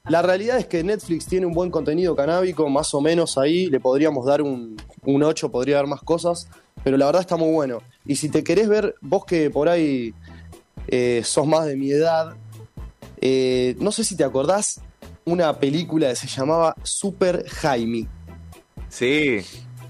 La 0.09 0.21
realidad 0.21 0.57
es 0.57 0.65
que 0.65 0.83
Netflix 0.83 1.27
tiene 1.27 1.45
un 1.45 1.53
buen 1.53 1.69
contenido 1.69 2.15
canábico, 2.15 2.67
más 2.69 2.93
o 2.93 3.01
menos 3.01 3.37
ahí, 3.37 3.67
le 3.67 3.79
podríamos 3.79 4.25
dar 4.25 4.41
un, 4.41 4.75
un 5.03 5.23
8, 5.23 5.51
podría 5.51 5.75
dar 5.75 5.87
más 5.87 6.01
cosas, 6.01 6.47
pero 6.83 6.97
la 6.97 7.05
verdad 7.05 7.21
está 7.21 7.35
muy 7.35 7.51
bueno. 7.51 7.79
Y 8.05 8.15
si 8.15 8.29
te 8.29 8.43
querés 8.43 8.67
ver, 8.67 8.95
vos 8.99 9.25
que 9.25 9.51
por 9.51 9.69
ahí 9.69 10.13
eh, 10.87 11.21
sos 11.23 11.47
más 11.47 11.65
de 11.65 11.75
mi 11.75 11.91
edad, 11.91 12.35
eh, 13.25 13.77
no 13.79 13.93
sé 13.93 14.03
si 14.03 14.17
te 14.17 14.25
acordás 14.25 14.81
una 15.23 15.57
película 15.57 16.09
que 16.09 16.15
se 16.17 16.27
llamaba 16.27 16.75
Super 16.83 17.47
Jaime. 17.47 18.05
Sí, 18.89 19.37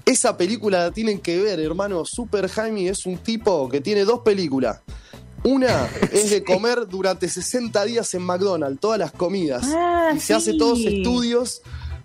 Esa 0.06 0.36
película 0.36 0.84
la 0.84 0.90
tienen 0.92 1.18
que 1.18 1.42
ver, 1.42 1.58
hermano. 1.58 2.04
Super 2.04 2.48
Jaime 2.48 2.88
es 2.88 3.06
un 3.06 3.18
tipo 3.18 3.68
que 3.68 3.80
tiene 3.80 4.04
dos 4.04 4.20
películas. 4.20 4.82
Una 5.42 5.88
es 6.12 6.30
de 6.30 6.44
comer 6.44 6.86
durante 6.86 7.28
60 7.28 7.84
días 7.86 8.14
en 8.14 8.22
McDonald's, 8.22 8.78
todas 8.78 9.00
las 9.00 9.10
comidas. 9.10 9.64
Ah, 9.66 10.12
y 10.14 10.20
se 10.20 10.32
hace 10.32 10.54
todos 10.54 10.78
estudios 10.78 11.60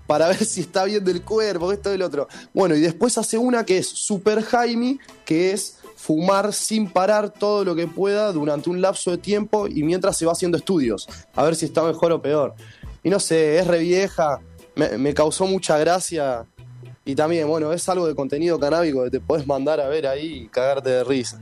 para 0.08 0.30
ver 0.30 0.44
si 0.44 0.62
está 0.62 0.86
bien 0.86 1.06
del 1.06 1.22
cuerpo, 1.22 1.72
esto 1.72 1.92
y 1.92 1.96
el 1.96 2.02
otro. 2.02 2.28
Bueno, 2.56 2.76
y 2.76 2.80
después 2.80 3.20
hace 3.20 3.38
una 3.38 3.64
que 3.66 3.78
es 3.78 3.88
Super 3.88 4.42
Jaime, 4.42 4.98
que 5.26 5.52
es 5.52 5.76
fumar 6.00 6.54
sin 6.54 6.90
parar 6.90 7.30
todo 7.30 7.66
lo 7.66 7.76
que 7.76 7.86
pueda 7.86 8.32
durante 8.32 8.70
un 8.70 8.82
lapso 8.82 9.12
de 9.12 9.18
tiempo 9.18 9.68
y 9.68 9.84
mientras 9.84 10.18
se 10.18 10.26
va 10.26 10.32
haciendo 10.32 10.58
estudios, 10.58 11.08
a 11.36 11.44
ver 11.44 11.58
si 11.58 11.66
está 11.66 11.84
mejor 11.84 12.14
o 12.14 12.22
peor. 12.22 12.56
Y 13.04 13.10
no 13.10 13.20
sé, 13.20 13.60
es 13.60 13.68
re 13.68 13.80
vieja, 13.80 14.40
me, 14.76 14.98
me 14.98 15.14
causó 15.14 15.46
mucha 15.46 15.78
gracia. 15.78 16.46
Y 17.04 17.16
también, 17.16 17.50
bueno, 17.50 17.74
es 17.74 17.88
algo 17.90 18.08
de 18.08 18.16
contenido 18.16 18.58
canábico 18.58 19.04
que 19.04 19.10
te 19.10 19.20
podés 19.20 19.46
mandar 19.46 19.82
a 19.82 19.90
ver 19.90 20.08
ahí 20.08 20.44
y 20.44 20.48
cagarte 20.48 20.90
de 20.90 21.04
risa. 21.04 21.40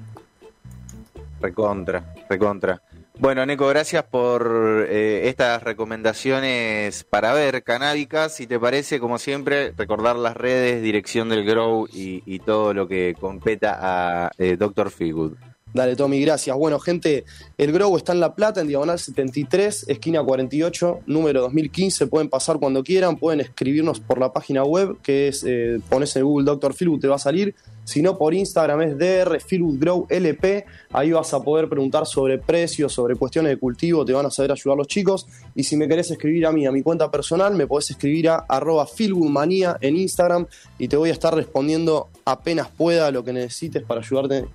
recontra, 1.40 2.16
recontra. 2.28 2.82
Bueno, 3.20 3.44
Neko, 3.48 3.68
gracias 3.68 4.04
por 4.04 4.86
eh, 4.88 5.28
estas 5.28 5.64
recomendaciones 5.64 7.04
para 7.04 7.34
ver 7.34 7.64
canábicas. 7.64 8.36
Si 8.36 8.46
te 8.46 8.60
parece, 8.60 9.00
como 9.00 9.18
siempre, 9.18 9.74
recordar 9.76 10.18
las 10.18 10.38
redes, 10.38 10.84
dirección 10.84 11.28
del 11.28 11.44
Grow 11.44 11.88
y, 11.92 12.40
todo 12.40 12.76
lo 12.76 12.88
que 12.88 13.16
competa 13.20 13.78
a 13.82 14.32
eh, 14.38 14.56
Dr. 14.56 14.92
Feelgood. 14.92 15.34
Dale, 15.74 15.96
Tommy, 15.96 16.22
gracias. 16.22 16.56
Bueno, 16.56 16.80
gente, 16.80 17.26
el 17.58 17.72
Grow 17.72 17.96
está 17.98 18.14
en 18.14 18.20
La 18.20 18.34
Plata, 18.34 18.62
en 18.62 18.68
diagonal 18.68 18.98
73, 18.98 19.86
esquina 19.90 20.24
48, 20.24 21.02
número 21.06 21.42
2015. 21.42 22.08
Pueden 22.08 22.30
pasar 22.30 22.58
cuando 22.58 22.84
quieran, 22.84 23.18
pueden 23.18 23.42
escribirnos 23.42 24.00
por 24.00 24.18
la 24.18 24.32
página 24.32 24.64
web, 24.64 24.98
que 25.04 25.28
es, 25.28 25.44
eh, 25.46 25.80
pones 25.90 26.16
en 26.16 26.24
Google 26.24 26.46
Dr. 26.46 26.74
Philwood, 26.74 27.02
te 27.02 27.08
va 27.08 27.16
a 27.16 27.20
salir. 27.20 27.54
Si 27.84 28.02
no, 28.02 28.18
por 28.18 28.34
Instagram 28.34 28.82
es 28.82 28.98
DR 28.98 29.40
Grow 29.78 30.08
LP. 30.10 30.66
Ahí 30.92 31.12
vas 31.12 31.34
a 31.34 31.42
poder 31.42 31.70
preguntar 31.70 32.06
sobre 32.06 32.38
precios, 32.38 32.92
sobre 32.94 33.16
cuestiones 33.16 33.52
de 33.52 33.58
cultivo, 33.58 34.04
te 34.04 34.14
van 34.14 34.26
a 34.26 34.32
saber 34.32 34.54
ayudar 34.54 34.78
los 34.78 34.88
chicos. 34.88 35.28
Y 35.54 35.64
si 35.64 35.78
me 35.78 35.88
querés 35.88 36.10
escribir 36.12 36.46
a 36.46 36.52
mí, 36.52 36.66
a 36.66 36.72
mi 36.72 36.82
cuenta 36.82 37.12
personal, 37.12 37.56
me 37.56 37.68
podés 37.68 37.92
escribir 37.92 38.30
a 38.30 38.38
arroba 38.38 38.88
Philwoodmanía 38.88 39.78
en 39.82 39.98
Instagram 39.98 40.48
y 40.80 40.88
te 40.88 40.98
voy 40.98 41.10
a 41.10 41.14
estar 41.14 41.36
respondiendo 41.36 42.10
apenas 42.26 42.70
pueda 42.70 43.12
lo 43.12 43.24
que 43.24 43.34
necesites 43.34 43.84
para 43.84 44.02
ayudarte 44.02 44.46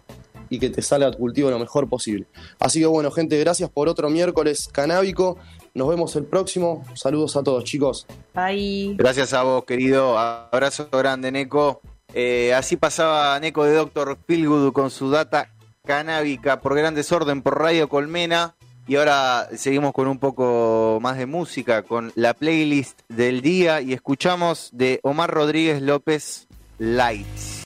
y 0.52 0.58
que 0.58 0.68
te 0.68 0.82
salga 0.82 1.10
tu 1.10 1.18
cultivo 1.18 1.50
lo 1.50 1.58
mejor 1.58 1.88
posible. 1.88 2.26
Así 2.58 2.78
que 2.78 2.86
bueno, 2.86 3.10
gente, 3.10 3.38
gracias 3.38 3.70
por 3.70 3.88
otro 3.88 4.10
miércoles 4.10 4.68
canábico. 4.70 5.38
Nos 5.74 5.88
vemos 5.88 6.14
el 6.16 6.24
próximo. 6.24 6.84
Saludos 6.94 7.36
a 7.36 7.42
todos, 7.42 7.64
chicos. 7.64 8.06
Bye. 8.34 8.94
Gracias 8.98 9.32
a 9.32 9.42
vos, 9.44 9.64
querido. 9.64 10.18
Abrazo 10.18 10.88
grande, 10.92 11.32
Neko. 11.32 11.80
Eh, 12.12 12.52
así 12.52 12.76
pasaba 12.76 13.40
Neko 13.40 13.64
de 13.64 13.72
Dr. 13.72 14.18
Feelgood 14.26 14.72
con 14.72 14.90
su 14.90 15.10
data 15.10 15.50
canábica 15.86 16.60
por 16.60 16.76
gran 16.76 16.94
desorden 16.94 17.40
por 17.40 17.58
Radio 17.58 17.88
Colmena. 17.88 18.54
Y 18.86 18.96
ahora 18.96 19.48
seguimos 19.56 19.92
con 19.94 20.06
un 20.06 20.18
poco 20.18 20.98
más 21.00 21.16
de 21.16 21.24
música, 21.24 21.82
con 21.82 22.12
la 22.14 22.34
playlist 22.34 23.00
del 23.08 23.40
día 23.40 23.80
y 23.80 23.94
escuchamos 23.94 24.68
de 24.72 25.00
Omar 25.02 25.30
Rodríguez 25.30 25.80
López 25.80 26.46
Lights. 26.78 27.52